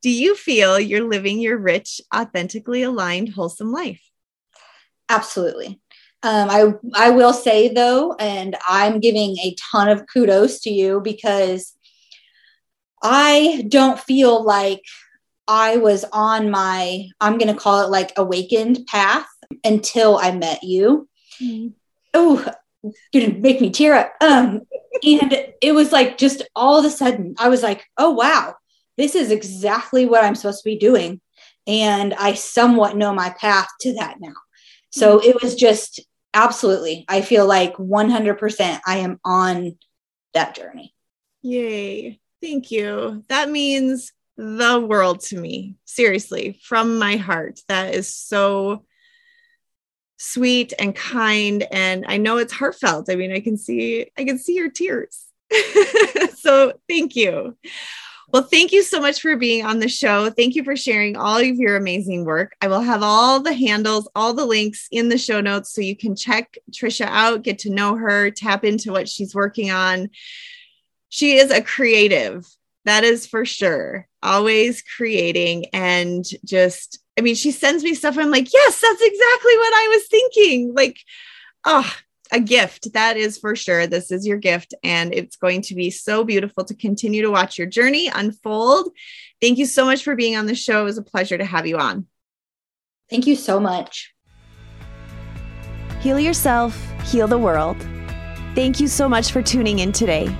Do 0.00 0.10
you 0.10 0.36
feel 0.36 0.78
you're 0.78 1.08
living 1.08 1.40
your 1.40 1.58
rich, 1.58 2.00
authentically 2.14 2.82
aligned, 2.82 3.30
wholesome 3.30 3.72
life? 3.72 4.02
Absolutely. 5.08 5.80
Um, 6.24 6.48
I 6.50 6.72
I 6.94 7.10
will 7.10 7.32
say 7.32 7.68
though, 7.68 8.14
and 8.14 8.56
I'm 8.66 8.98
giving 8.98 9.38
a 9.38 9.54
ton 9.70 9.88
of 9.88 10.06
kudos 10.12 10.60
to 10.60 10.70
you 10.70 11.00
because 11.00 11.76
I 13.02 13.66
don't 13.68 14.00
feel 14.00 14.42
like 14.42 14.82
I 15.46 15.76
was 15.76 16.04
on 16.10 16.50
my, 16.50 17.08
I'm 17.20 17.36
going 17.36 17.54
to 17.54 17.60
call 17.60 17.82
it 17.82 17.90
like 17.90 18.12
awakened 18.16 18.86
path 18.86 19.26
until 19.62 20.16
I 20.16 20.32
met 20.32 20.62
you. 20.62 21.06
Mm-hmm. 21.40 21.68
Oh, 22.14 22.52
gonna 23.12 23.34
make 23.34 23.60
me 23.60 23.70
tear 23.70 23.94
up. 23.94 24.14
Um, 24.20 24.62
and 25.02 25.52
it 25.60 25.74
was 25.74 25.92
like 25.92 26.16
just 26.16 26.42
all 26.56 26.78
of 26.78 26.84
a 26.84 26.90
sudden, 26.90 27.34
I 27.38 27.48
was 27.48 27.62
like, 27.62 27.84
oh, 27.98 28.10
wow, 28.10 28.54
this 28.96 29.14
is 29.14 29.30
exactly 29.30 30.06
what 30.06 30.24
I'm 30.24 30.34
supposed 30.34 30.62
to 30.62 30.70
be 30.70 30.78
doing. 30.78 31.20
And 31.66 32.14
I 32.14 32.34
somewhat 32.34 32.96
know 32.96 33.12
my 33.12 33.30
path 33.30 33.68
to 33.80 33.94
that 33.94 34.16
now. 34.20 34.34
So 34.90 35.18
mm-hmm. 35.18 35.28
it 35.28 35.42
was 35.42 35.56
just 35.56 36.00
absolutely, 36.34 37.04
I 37.08 37.22
feel 37.22 37.46
like 37.46 37.76
100% 37.76 38.80
I 38.86 38.98
am 38.98 39.20
on 39.24 39.78
that 40.34 40.54
journey. 40.54 40.94
Yay. 41.42 42.20
Thank 42.42 42.70
you. 42.70 43.24
That 43.28 43.50
means 43.50 44.12
the 44.36 44.80
world 44.80 45.20
to 45.20 45.38
me. 45.38 45.76
Seriously, 45.84 46.60
from 46.62 46.98
my 46.98 47.16
heart. 47.16 47.60
That 47.68 47.94
is 47.94 48.14
so 48.14 48.84
sweet 50.16 50.72
and 50.78 50.94
kind 50.94 51.66
and 51.70 52.04
I 52.08 52.16
know 52.16 52.38
it's 52.38 52.52
heartfelt. 52.52 53.10
I 53.10 53.16
mean, 53.16 53.32
I 53.32 53.40
can 53.40 53.56
see 53.56 54.10
I 54.16 54.24
can 54.24 54.38
see 54.38 54.54
your 54.54 54.70
tears. 54.70 55.24
so, 56.36 56.72
thank 56.88 57.14
you. 57.14 57.56
Well, 58.34 58.42
thank 58.42 58.72
you 58.72 58.82
so 58.82 58.98
much 58.98 59.20
for 59.20 59.36
being 59.36 59.64
on 59.64 59.78
the 59.78 59.88
show. 59.88 60.28
Thank 60.28 60.56
you 60.56 60.64
for 60.64 60.74
sharing 60.74 61.16
all 61.16 61.36
of 61.36 61.46
your 61.54 61.76
amazing 61.76 62.24
work. 62.24 62.56
I 62.60 62.66
will 62.66 62.80
have 62.80 63.00
all 63.00 63.38
the 63.38 63.52
handles, 63.52 64.08
all 64.16 64.34
the 64.34 64.44
links 64.44 64.88
in 64.90 65.08
the 65.08 65.16
show 65.16 65.40
notes 65.40 65.72
so 65.72 65.80
you 65.82 65.96
can 65.96 66.16
check 66.16 66.58
Trisha 66.72 67.06
out, 67.06 67.44
get 67.44 67.60
to 67.60 67.70
know 67.70 67.94
her, 67.94 68.32
tap 68.32 68.64
into 68.64 68.90
what 68.90 69.08
she's 69.08 69.36
working 69.36 69.70
on. 69.70 70.10
She 71.10 71.36
is 71.36 71.52
a 71.52 71.62
creative, 71.62 72.44
that 72.86 73.04
is 73.04 73.24
for 73.24 73.44
sure. 73.44 74.08
Always 74.20 74.82
creating 74.82 75.66
and 75.72 76.24
just, 76.44 76.98
I 77.16 77.20
mean, 77.20 77.36
she 77.36 77.52
sends 77.52 77.84
me 77.84 77.94
stuff. 77.94 78.18
I'm 78.18 78.32
like, 78.32 78.52
yes, 78.52 78.80
that's 78.80 79.00
exactly 79.00 79.56
what 79.58 79.74
I 79.74 79.94
was 79.94 80.08
thinking. 80.08 80.74
Like, 80.74 80.98
oh, 81.64 81.88
a 82.34 82.40
gift. 82.40 82.92
That 82.94 83.16
is 83.16 83.38
for 83.38 83.54
sure. 83.54 83.86
This 83.86 84.10
is 84.10 84.26
your 84.26 84.38
gift. 84.38 84.74
And 84.82 85.14
it's 85.14 85.36
going 85.36 85.62
to 85.62 85.74
be 85.74 85.90
so 85.90 86.24
beautiful 86.24 86.64
to 86.64 86.74
continue 86.74 87.22
to 87.22 87.30
watch 87.30 87.56
your 87.56 87.68
journey 87.68 88.08
unfold. 88.08 88.90
Thank 89.40 89.58
you 89.58 89.66
so 89.66 89.84
much 89.84 90.02
for 90.02 90.16
being 90.16 90.36
on 90.36 90.46
the 90.46 90.54
show. 90.54 90.82
It 90.82 90.84
was 90.84 90.98
a 90.98 91.02
pleasure 91.02 91.38
to 91.38 91.44
have 91.44 91.66
you 91.66 91.78
on. 91.78 92.06
Thank 93.08 93.28
you 93.28 93.36
so 93.36 93.60
much. 93.60 94.12
Heal 96.00 96.18
yourself, 96.18 96.76
heal 97.04 97.28
the 97.28 97.38
world. 97.38 97.76
Thank 98.54 98.80
you 98.80 98.88
so 98.88 99.08
much 99.08 99.30
for 99.30 99.40
tuning 99.40 99.78
in 99.78 99.92
today. 99.92 100.34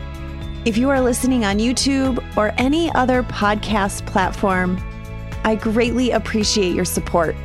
If 0.64 0.76
you 0.76 0.90
are 0.90 1.00
listening 1.00 1.44
on 1.44 1.59
YouTube 1.59 2.22
or 2.37 2.52
any 2.59 2.92
other 2.94 3.22
podcast 3.22 4.04
platform, 4.07 4.78
I 5.44 5.54
greatly 5.54 6.11
appreciate 6.11 6.74
your 6.74 6.85
support. 6.85 7.37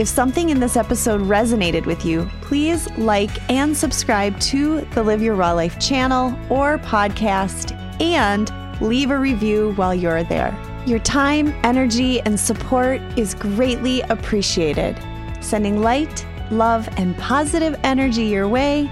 If 0.00 0.08
something 0.08 0.48
in 0.48 0.60
this 0.60 0.78
episode 0.78 1.20
resonated 1.20 1.84
with 1.84 2.06
you, 2.06 2.26
please 2.40 2.90
like 2.96 3.50
and 3.50 3.76
subscribe 3.76 4.40
to 4.40 4.80
the 4.94 5.02
Live 5.02 5.20
Your 5.20 5.34
Raw 5.34 5.52
Life 5.52 5.78
channel 5.78 6.34
or 6.48 6.78
podcast 6.78 7.72
and 8.00 8.50
leave 8.80 9.10
a 9.10 9.18
review 9.18 9.74
while 9.74 9.94
you're 9.94 10.24
there. 10.24 10.56
Your 10.86 11.00
time, 11.00 11.48
energy, 11.64 12.18
and 12.22 12.40
support 12.40 13.02
is 13.18 13.34
greatly 13.34 14.00
appreciated. 14.00 14.98
Sending 15.42 15.82
light, 15.82 16.26
love, 16.50 16.88
and 16.96 17.14
positive 17.18 17.78
energy 17.84 18.24
your 18.24 18.48
way. 18.48 18.90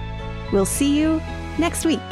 We'll 0.53 0.67
see 0.67 0.95
you 0.95 1.23
next 1.59 1.87
week. 1.87 2.03